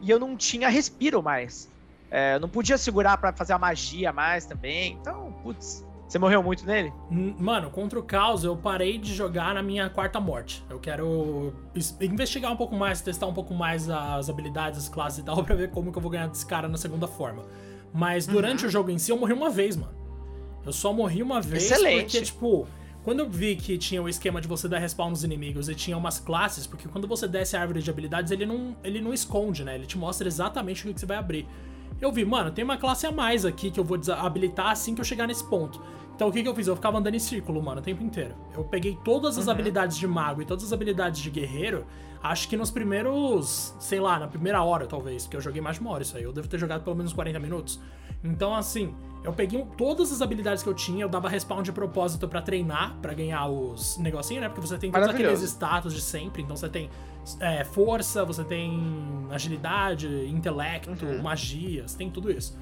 e 0.00 0.10
eu 0.10 0.18
não 0.18 0.36
tinha 0.36 0.68
respiro 0.68 1.22
mais. 1.22 1.70
É, 2.10 2.36
eu 2.36 2.40
não 2.40 2.48
podia 2.48 2.78
segurar 2.78 3.16
para 3.16 3.32
fazer 3.32 3.52
a 3.52 3.58
magia 3.58 4.12
mais 4.12 4.46
também. 4.46 4.92
Então, 5.00 5.34
putz, 5.42 5.84
você 6.06 6.18
morreu 6.18 6.42
muito 6.42 6.64
nele? 6.64 6.92
Mano, 7.10 7.70
contra 7.70 7.98
o 7.98 8.02
caos 8.02 8.44
eu 8.44 8.56
parei 8.56 8.98
de 8.98 9.12
jogar 9.12 9.54
na 9.54 9.62
minha 9.62 9.90
quarta 9.90 10.20
morte. 10.20 10.64
Eu 10.70 10.78
quero 10.78 11.52
investigar 12.00 12.52
um 12.52 12.56
pouco 12.56 12.76
mais, 12.76 13.00
testar 13.00 13.26
um 13.26 13.34
pouco 13.34 13.52
mais 13.54 13.90
as 13.90 14.28
habilidades, 14.28 14.78
as 14.78 14.88
classes 14.88 15.18
e 15.18 15.22
tal, 15.24 15.42
pra 15.44 15.56
ver 15.56 15.70
como 15.70 15.90
que 15.90 15.98
eu 15.98 16.02
vou 16.02 16.10
ganhar 16.10 16.28
desse 16.28 16.46
cara 16.46 16.68
na 16.68 16.76
segunda 16.78 17.08
forma. 17.08 17.42
Mas 17.92 18.26
durante 18.26 18.62
uhum. 18.62 18.68
o 18.68 18.70
jogo 18.70 18.90
em 18.90 18.98
si 18.98 19.10
eu 19.10 19.18
morri 19.18 19.32
uma 19.32 19.50
vez, 19.50 19.76
mano. 19.76 19.94
Eu 20.64 20.72
só 20.72 20.92
morri 20.92 21.22
uma 21.22 21.40
vez 21.40 21.64
Excelente. 21.64 22.02
porque, 22.02 22.22
tipo, 22.22 22.66
quando 23.04 23.20
eu 23.20 23.28
vi 23.28 23.54
que 23.54 23.76
tinha 23.76 24.02
o 24.02 24.08
esquema 24.08 24.40
de 24.40 24.48
você 24.48 24.66
dar 24.66 24.78
respawn 24.78 25.10
nos 25.10 25.22
inimigos 25.22 25.68
e 25.68 25.74
tinha 25.74 25.96
umas 25.96 26.18
classes, 26.18 26.66
porque 26.66 26.88
quando 26.88 27.06
você 27.06 27.28
desce 27.28 27.54
a 27.54 27.60
árvore 27.60 27.82
de 27.82 27.90
habilidades, 27.90 28.32
ele 28.32 28.46
não, 28.46 28.74
ele 28.82 28.98
não 28.98 29.12
esconde, 29.12 29.62
né? 29.62 29.74
Ele 29.74 29.84
te 29.84 29.98
mostra 29.98 30.26
exatamente 30.26 30.88
o 30.88 30.94
que 30.94 30.98
você 30.98 31.04
vai 31.04 31.18
abrir. 31.18 31.46
Eu 32.00 32.10
vi, 32.10 32.24
mano, 32.24 32.50
tem 32.50 32.64
uma 32.64 32.78
classe 32.78 33.06
a 33.06 33.12
mais 33.12 33.44
aqui 33.44 33.70
que 33.70 33.78
eu 33.78 33.84
vou 33.84 34.00
habilitar 34.18 34.70
assim 34.70 34.94
que 34.94 35.02
eu 35.02 35.04
chegar 35.04 35.26
nesse 35.26 35.44
ponto. 35.44 35.82
Então 36.14 36.28
o 36.28 36.32
que, 36.32 36.42
que 36.42 36.48
eu 36.48 36.54
fiz? 36.54 36.66
Eu 36.66 36.76
ficava 36.76 36.96
andando 36.96 37.14
em 37.14 37.18
círculo, 37.18 37.62
mano, 37.62 37.82
o 37.82 37.84
tempo 37.84 38.02
inteiro. 38.02 38.34
Eu 38.54 38.64
peguei 38.64 38.96
todas 39.04 39.36
as 39.36 39.46
uhum. 39.46 39.52
habilidades 39.52 39.98
de 39.98 40.06
mago 40.06 40.40
e 40.40 40.46
todas 40.46 40.64
as 40.64 40.72
habilidades 40.72 41.20
de 41.20 41.28
guerreiro, 41.28 41.84
acho 42.22 42.48
que 42.48 42.56
nos 42.56 42.70
primeiros, 42.70 43.74
sei 43.78 44.00
lá, 44.00 44.18
na 44.18 44.28
primeira 44.28 44.62
hora 44.62 44.86
talvez, 44.86 45.24
porque 45.24 45.36
eu 45.36 45.42
joguei 45.42 45.60
mais 45.60 45.76
de 45.76 45.82
uma 45.82 45.90
hora 45.90 46.02
isso 46.02 46.16
aí. 46.16 46.22
Eu 46.22 46.32
devo 46.32 46.48
ter 46.48 46.58
jogado 46.58 46.82
pelo 46.82 46.96
menos 46.96 47.12
40 47.12 47.38
minutos. 47.38 47.78
Então, 48.22 48.54
assim, 48.54 48.94
eu 49.24 49.32
peguei 49.32 49.66
todas 49.76 50.12
as 50.12 50.20
habilidades 50.20 50.62
que 50.62 50.68
eu 50.68 50.74
tinha, 50.74 51.02
eu 51.02 51.08
dava 51.08 51.30
respawn 51.30 51.62
de 51.62 51.72
propósito 51.72 52.28
para 52.28 52.42
treinar, 52.42 52.94
para 53.00 53.14
ganhar 53.14 53.48
os 53.48 53.96
negocinhos, 53.96 54.42
né? 54.42 54.48
Porque 54.50 54.60
você 54.60 54.76
tem 54.76 54.92
todos 54.92 55.08
aqueles 55.08 55.40
status 55.40 55.94
de 55.94 56.02
sempre, 56.02 56.42
então 56.42 56.54
você 56.54 56.68
tem 56.68 56.90
é, 57.40 57.64
força, 57.64 58.22
você 58.22 58.44
tem 58.44 59.26
agilidade, 59.30 60.06
intelecto, 60.28 61.06
uhum. 61.06 61.22
magia, 61.22 61.88
você 61.88 61.96
tem 61.96 62.10
tudo 62.10 62.30
isso. 62.30 62.56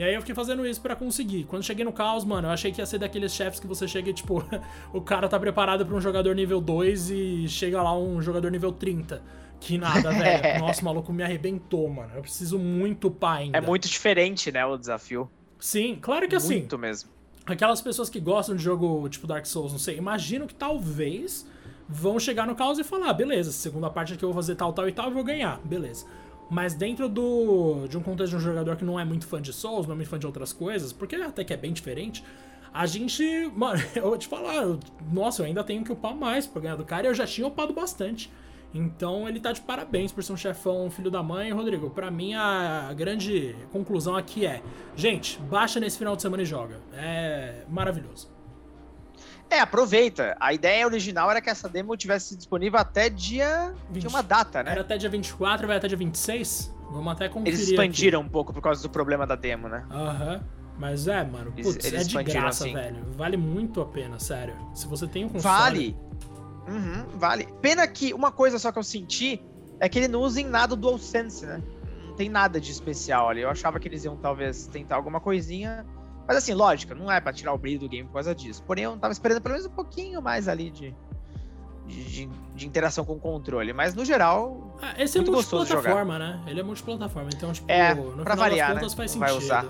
E 0.00 0.02
aí 0.02 0.14
eu 0.14 0.20
fiquei 0.20 0.34
fazendo 0.34 0.66
isso 0.66 0.80
para 0.80 0.96
conseguir. 0.96 1.44
Quando 1.44 1.62
cheguei 1.62 1.84
no 1.84 1.92
caos, 1.92 2.24
mano, 2.24 2.48
eu 2.48 2.52
achei 2.52 2.72
que 2.72 2.80
ia 2.80 2.86
ser 2.86 2.98
daqueles 2.98 3.32
chefes 3.32 3.60
que 3.60 3.66
você 3.66 3.86
chega 3.86 4.10
e, 4.10 4.12
tipo, 4.12 4.42
o 4.92 5.00
cara 5.00 5.28
tá 5.28 5.38
preparado 5.38 5.86
para 5.86 5.94
um 5.94 6.00
jogador 6.00 6.34
nível 6.34 6.60
2 6.60 7.10
e 7.10 7.48
chega 7.48 7.80
lá 7.80 7.96
um 7.96 8.20
jogador 8.20 8.50
nível 8.50 8.72
30. 8.72 9.22
Que 9.60 9.76
nada, 9.78 10.10
velho. 10.10 10.58
Nossa, 10.58 10.80
o 10.80 10.84
maluco 10.86 11.12
me 11.12 11.22
arrebentou, 11.22 11.88
mano. 11.88 12.12
Eu 12.16 12.22
preciso 12.22 12.58
muito 12.58 13.08
upar 13.08 13.36
ainda. 13.36 13.58
É 13.58 13.60
muito 13.60 13.86
diferente, 13.86 14.50
né, 14.50 14.64
o 14.64 14.76
desafio. 14.76 15.30
Sim, 15.60 15.98
claro 16.00 16.26
que 16.26 16.34
assim. 16.34 16.60
Muito 16.60 16.78
mesmo. 16.78 17.10
Aquelas 17.46 17.80
pessoas 17.80 18.08
que 18.08 18.18
gostam 18.18 18.56
de 18.56 18.62
jogo 18.62 19.08
tipo 19.08 19.26
Dark 19.26 19.44
Souls, 19.46 19.72
não 19.72 19.78
sei, 19.78 19.96
imagino 19.96 20.46
que 20.46 20.54
talvez 20.54 21.46
vão 21.88 22.18
chegar 22.18 22.46
no 22.46 22.54
caos 22.54 22.78
e 22.78 22.84
falar, 22.84 23.10
ah, 23.10 23.12
beleza, 23.12 23.50
segunda 23.50 23.90
parte 23.90 24.14
aqui 24.14 24.24
eu 24.24 24.28
vou 24.28 24.36
fazer 24.40 24.54
tal, 24.54 24.72
tal 24.72 24.88
e 24.88 24.92
tal, 24.92 25.06
eu 25.06 25.14
vou 25.14 25.24
ganhar, 25.24 25.60
beleza. 25.64 26.06
Mas 26.48 26.74
dentro 26.74 27.08
do 27.08 27.86
de 27.88 27.98
um 27.98 28.02
contexto 28.02 28.30
de 28.30 28.36
um 28.36 28.40
jogador 28.40 28.76
que 28.76 28.84
não 28.84 28.98
é 28.98 29.04
muito 29.04 29.26
fã 29.26 29.40
de 29.40 29.52
Souls, 29.52 29.86
não 29.86 29.92
é 29.92 29.96
muito 29.96 30.08
fã 30.08 30.18
de 30.18 30.26
outras 30.26 30.52
coisas, 30.52 30.92
porque 30.92 31.16
até 31.16 31.44
que 31.44 31.52
é 31.52 31.56
bem 31.56 31.72
diferente, 31.72 32.24
a 32.72 32.86
gente, 32.86 33.24
mano, 33.54 33.82
eu 33.94 34.02
vou 34.02 34.18
te 34.18 34.28
falar, 34.28 34.56
eu, 34.56 34.78
nossa, 35.12 35.42
eu 35.42 35.46
ainda 35.46 35.64
tenho 35.64 35.84
que 35.84 35.92
upar 35.92 36.14
mais 36.14 36.46
pra 36.46 36.62
ganhar 36.62 36.76
do 36.76 36.84
cara 36.84 37.06
e 37.06 37.10
eu 37.10 37.14
já 37.14 37.26
tinha 37.26 37.46
upado 37.46 37.72
bastante. 37.72 38.30
Então 38.72 39.28
ele 39.28 39.40
tá 39.40 39.52
de 39.52 39.60
parabéns 39.60 40.12
por 40.12 40.22
ser 40.22 40.32
um 40.32 40.36
chefão 40.36 40.90
filho 40.90 41.10
da 41.10 41.22
mãe. 41.22 41.50
Rodrigo, 41.52 41.90
para 41.90 42.10
mim 42.10 42.34
a 42.34 42.92
grande 42.96 43.56
conclusão 43.72 44.16
aqui 44.16 44.46
é: 44.46 44.62
gente, 44.94 45.40
baixa 45.40 45.80
nesse 45.80 45.98
final 45.98 46.14
de 46.14 46.22
semana 46.22 46.42
e 46.42 46.46
joga. 46.46 46.80
É 46.94 47.64
maravilhoso. 47.68 48.30
É, 49.50 49.58
aproveita. 49.58 50.36
A 50.38 50.54
ideia 50.54 50.86
original 50.86 51.28
era 51.28 51.40
que 51.40 51.50
essa 51.50 51.68
demo 51.68 51.96
tivesse 51.96 52.36
disponível 52.36 52.78
até 52.78 53.10
dia. 53.10 53.74
20. 53.90 54.06
uma 54.06 54.22
data, 54.22 54.62
né? 54.62 54.70
Era 54.70 54.82
até 54.82 54.96
dia 54.96 55.10
24, 55.10 55.66
vai 55.66 55.76
até 55.76 55.88
dia 55.88 55.98
26. 55.98 56.72
Vamos 56.92 57.12
até 57.12 57.28
conferir. 57.28 57.58
Eles 57.58 57.68
expandiram 57.68 58.20
aqui. 58.20 58.28
um 58.28 58.30
pouco 58.30 58.52
por 58.52 58.62
causa 58.62 58.80
do 58.80 58.88
problema 58.88 59.26
da 59.26 59.34
demo, 59.34 59.68
né? 59.68 59.84
Aham. 59.90 60.34
Uhum. 60.34 60.60
Mas 60.78 61.06
é, 61.06 61.22
mano, 61.22 61.52
putz, 61.52 61.84
eles, 61.84 61.92
é 61.92 62.04
de 62.04 62.24
graça, 62.24 62.64
assim. 62.64 62.72
velho. 62.72 63.04
Vale 63.14 63.36
muito 63.36 63.82
a 63.82 63.84
pena, 63.84 64.18
sério. 64.18 64.54
Se 64.72 64.86
você 64.86 65.06
tem 65.06 65.26
um 65.26 65.28
console... 65.28 65.42
Vale! 65.42 65.96
Uhum, 66.70 67.18
vale. 67.18 67.48
Pena 67.60 67.86
que 67.86 68.14
uma 68.14 68.30
coisa 68.30 68.58
só 68.58 68.70
que 68.70 68.78
eu 68.78 68.82
senti 68.82 69.42
é 69.78 69.88
que 69.88 69.98
ele 69.98 70.08
não 70.08 70.20
usa 70.20 70.40
em 70.40 70.46
nada 70.46 70.74
o 70.74 70.76
DualSense, 70.76 71.44
né? 71.44 71.62
Não 72.06 72.14
tem 72.14 72.28
nada 72.28 72.60
de 72.60 72.70
especial 72.70 73.28
ali. 73.28 73.40
Eu 73.40 73.50
achava 73.50 73.80
que 73.80 73.88
eles 73.88 74.04
iam 74.04 74.16
talvez 74.16 74.66
tentar 74.66 74.96
alguma 74.96 75.20
coisinha 75.20 75.84
mas 76.30 76.36
assim, 76.36 76.54
lógico, 76.54 76.94
não 76.94 77.10
é 77.10 77.20
para 77.20 77.32
tirar 77.32 77.52
o 77.52 77.58
brilho 77.58 77.80
do 77.80 77.88
game 77.88 78.06
por 78.06 78.14
causa 78.14 78.32
disso. 78.32 78.62
Porém, 78.62 78.84
eu 78.84 78.96
tava 78.96 79.10
esperando 79.10 79.40
pelo 79.40 79.54
menos 79.54 79.66
um 79.66 79.74
pouquinho 79.74 80.22
mais 80.22 80.46
ali 80.46 80.70
de, 80.70 80.94
de, 81.88 82.28
de 82.54 82.66
interação 82.68 83.04
com 83.04 83.14
o 83.14 83.18
controle. 83.18 83.72
Mas 83.72 83.96
no 83.96 84.04
geral. 84.04 84.78
Ah, 84.80 84.94
esse 84.96 85.18
é 85.18 85.22
multiplataforma, 85.22 86.20
né? 86.20 86.40
Ele 86.46 86.60
é 86.60 86.62
multiplataforma. 86.62 87.30
Então, 87.34 87.52
tipo, 87.52 87.68
é, 87.68 87.94
no 87.94 88.12
final 88.18 88.36
variar, 88.36 88.74
das 88.74 88.78
contas 88.78 88.92
né? 88.92 88.96
faz 88.96 89.10
sentido. 89.10 89.38
Usar. 89.38 89.66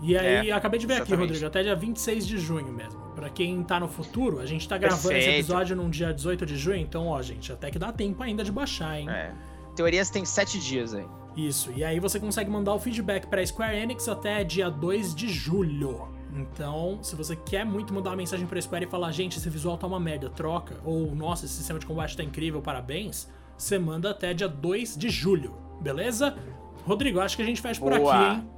E 0.00 0.16
aí, 0.16 0.50
é, 0.50 0.52
acabei 0.52 0.78
de 0.78 0.86
ver 0.86 0.94
exatamente. 0.94 1.14
aqui, 1.14 1.22
Rodrigo, 1.22 1.46
até 1.46 1.62
dia 1.62 1.74
26 1.74 2.26
de 2.26 2.38
junho 2.38 2.72
mesmo. 2.72 3.00
Pra 3.14 3.30
quem 3.30 3.62
tá 3.62 3.80
no 3.80 3.88
futuro, 3.88 4.40
a 4.40 4.46
gente 4.46 4.68
tá 4.68 4.76
gravando 4.76 5.08
Perfeito. 5.08 5.28
esse 5.28 5.38
episódio 5.38 5.74
num 5.74 5.88
dia 5.88 6.12
18 6.12 6.44
de 6.44 6.56
junho, 6.56 6.76
então, 6.76 7.06
ó, 7.06 7.22
gente, 7.22 7.52
até 7.52 7.70
que 7.70 7.78
dá 7.78 7.90
tempo 7.92 8.22
ainda 8.22 8.44
de 8.44 8.52
baixar, 8.52 9.00
hein? 9.00 9.08
É. 9.08 9.32
Teorias 9.74 10.10
tem 10.10 10.24
7 10.24 10.58
dias 10.58 10.94
aí. 10.94 11.06
Isso, 11.36 11.70
e 11.74 11.84
aí 11.84 12.00
você 12.00 12.18
consegue 12.18 12.50
mandar 12.50 12.74
o 12.74 12.78
feedback 12.78 13.26
para 13.26 13.44
Square 13.44 13.76
Enix 13.76 14.08
até 14.08 14.42
dia 14.42 14.70
2 14.70 15.14
de 15.14 15.28
julho. 15.28 16.08
Então, 16.34 16.98
se 17.02 17.14
você 17.16 17.34
quer 17.34 17.64
muito 17.64 17.92
mandar 17.94 18.10
uma 18.10 18.16
mensagem 18.16 18.46
pra 18.46 18.60
Square 18.60 18.84
e 18.84 18.88
falar, 18.88 19.10
gente, 19.12 19.38
esse 19.38 19.48
visual 19.48 19.76
tá 19.78 19.86
uma 19.86 20.00
merda, 20.00 20.28
troca, 20.28 20.76
ou 20.84 21.14
nossa, 21.14 21.46
esse 21.46 21.54
sistema 21.54 21.78
de 21.78 21.86
combate 21.86 22.16
tá 22.16 22.22
incrível, 22.22 22.60
parabéns, 22.60 23.28
você 23.56 23.78
manda 23.78 24.10
até 24.10 24.34
dia 24.34 24.48
2 24.48 24.96
de 24.96 25.08
julho, 25.08 25.54
beleza? 25.80 26.36
Rodrigo, 26.84 27.20
acho 27.20 27.36
que 27.36 27.42
a 27.42 27.46
gente 27.46 27.60
fecha 27.60 27.80
por 27.80 27.98
Boa. 27.98 28.14
aqui, 28.14 28.34
hein? 28.36 28.55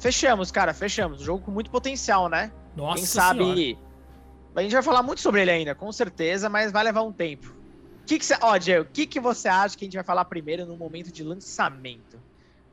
Fechamos, 0.00 0.50
cara, 0.50 0.74
fechamos. 0.74 1.20
Um 1.20 1.24
jogo 1.24 1.44
com 1.44 1.50
muito 1.50 1.70
potencial, 1.70 2.28
né? 2.28 2.50
Nossa 2.74 2.96
Quem 2.96 3.06
sabe. 3.06 3.44
Senhora. 3.44 3.90
A 4.56 4.62
gente 4.62 4.72
vai 4.72 4.82
falar 4.82 5.02
muito 5.02 5.20
sobre 5.20 5.42
ele 5.42 5.50
ainda, 5.50 5.74
com 5.74 5.92
certeza, 5.92 6.48
mas 6.48 6.72
vai 6.72 6.82
levar 6.82 7.02
um 7.02 7.12
tempo 7.12 7.60
que 8.10 8.18
que 8.18 8.26
você, 8.26 8.36
ó, 8.40 8.56
Diego, 8.56 8.82
o 8.82 8.92
que, 8.92 9.06
que 9.06 9.20
você 9.20 9.48
acha 9.48 9.76
que 9.78 9.84
a 9.84 9.86
gente 9.86 9.94
vai 9.94 10.02
falar 10.02 10.24
primeiro 10.24 10.66
no 10.66 10.76
momento 10.76 11.12
de 11.12 11.22
lançamento? 11.22 12.20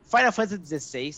Final 0.04 0.32
Fantasy 0.32 0.80
XVI, 0.80 1.14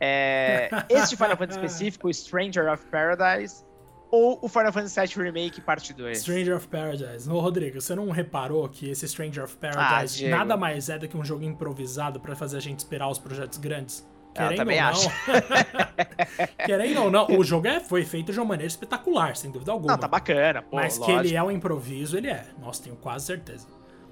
é, 0.00 0.68
este 0.90 1.16
Final 1.16 1.36
Fantasy 1.36 1.60
específico, 1.60 2.12
Stranger 2.12 2.72
of 2.72 2.84
Paradise, 2.86 3.64
ou 4.10 4.40
o 4.42 4.48
Final 4.48 4.72
Fantasy 4.72 5.00
VII 5.00 5.24
Remake 5.26 5.60
Parte 5.60 5.92
2? 5.92 6.18
Stranger 6.18 6.56
of 6.56 6.66
Paradise. 6.66 7.30
Ô, 7.30 7.38
Rodrigo, 7.38 7.80
você 7.80 7.94
não 7.94 8.10
reparou 8.10 8.68
que 8.68 8.90
esse 8.90 9.06
Stranger 9.06 9.44
of 9.44 9.56
Paradise 9.58 10.26
ah, 10.26 10.30
nada 10.30 10.56
mais 10.56 10.88
é 10.88 10.98
do 10.98 11.06
que 11.06 11.16
um 11.16 11.24
jogo 11.24 11.44
improvisado 11.44 12.18
para 12.18 12.34
fazer 12.34 12.56
a 12.56 12.60
gente 12.60 12.80
esperar 12.80 13.08
os 13.08 13.18
projetos 13.18 13.58
grandes? 13.58 14.04
Querendo 14.34 14.52
eu 14.52 14.56
também 14.56 14.78
ou 14.78 14.82
não, 14.82 14.90
acho. 14.90 15.10
querendo 16.66 17.02
ou 17.02 17.10
não, 17.10 17.26
o 17.28 17.44
jogo 17.44 17.68
é, 17.68 17.78
foi 17.80 18.04
feito 18.04 18.32
de 18.32 18.38
uma 18.38 18.46
maneira 18.46 18.68
espetacular, 18.68 19.36
sem 19.36 19.50
dúvida 19.50 19.70
alguma. 19.70 19.92
Não, 19.92 19.98
tá 19.98 20.08
bacana, 20.08 20.62
pô, 20.62 20.76
Mas 20.76 20.98
lógico. 20.98 21.18
que 21.20 21.26
ele 21.26 21.36
é 21.36 21.42
um 21.42 21.50
improviso, 21.50 22.16
ele 22.16 22.28
é. 22.28 22.46
Nossa, 22.60 22.82
tenho 22.82 22.96
quase 22.96 23.26
certeza. 23.26 23.66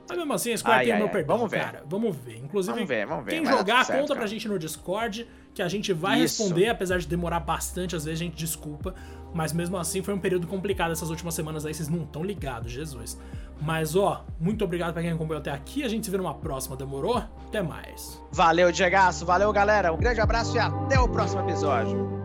Mas 0.08 0.18
mesmo 0.18 0.32
assim, 0.32 0.52
a 0.52 0.58
Square 0.58 0.78
ai, 0.78 0.84
tem 0.84 0.92
ai, 0.92 0.98
meu 0.98 1.06
ai. 1.06 1.12
perdão, 1.12 1.36
vamos 1.36 1.50
ver. 1.50 1.60
cara. 1.60 1.82
Vamos 1.86 2.16
ver. 2.16 2.36
Inclusive, 2.38 2.74
vamos 2.74 2.88
ver, 2.88 3.06
vamos 3.06 3.24
ver. 3.24 3.30
quem 3.30 3.46
jogar, 3.46 3.84
certo, 3.84 4.00
conta 4.00 4.08
cara. 4.08 4.20
pra 4.20 4.26
gente 4.26 4.48
no 4.48 4.58
Discord, 4.58 5.26
que 5.54 5.62
a 5.62 5.68
gente 5.68 5.92
vai 5.92 6.20
Isso. 6.20 6.42
responder, 6.42 6.68
apesar 6.68 6.98
de 6.98 7.06
demorar 7.06 7.40
bastante, 7.40 7.96
às 7.96 8.04
vezes 8.04 8.20
a 8.20 8.24
gente 8.24 8.36
desculpa. 8.36 8.94
Mas 9.32 9.52
mesmo 9.52 9.76
assim, 9.76 10.02
foi 10.02 10.12
um 10.12 10.18
período 10.18 10.46
complicado 10.46 10.92
essas 10.92 11.08
últimas 11.08 11.34
semanas 11.34 11.64
aí, 11.64 11.72
vocês 11.72 11.88
não 11.88 12.02
estão 12.02 12.22
ligados, 12.22 12.70
Jesus. 12.70 13.18
Mas 13.64 13.94
ó, 13.94 14.24
muito 14.40 14.64
obrigado 14.64 14.92
pra 14.92 15.02
quem 15.02 15.12
acompanhou 15.12 15.40
até 15.40 15.50
aqui. 15.50 15.84
A 15.84 15.88
gente 15.88 16.04
se 16.04 16.10
vê 16.10 16.16
numa 16.16 16.34
próxima, 16.34 16.76
demorou? 16.76 17.16
Até 17.46 17.62
mais. 17.62 18.20
Valeu, 18.32 18.72
Diegaço. 18.72 19.24
Valeu, 19.24 19.52
galera. 19.52 19.92
Um 19.92 19.98
grande 19.98 20.20
abraço 20.20 20.56
e 20.56 20.58
até 20.58 20.98
o 20.98 21.08
próximo 21.08 21.42
episódio. 21.42 22.21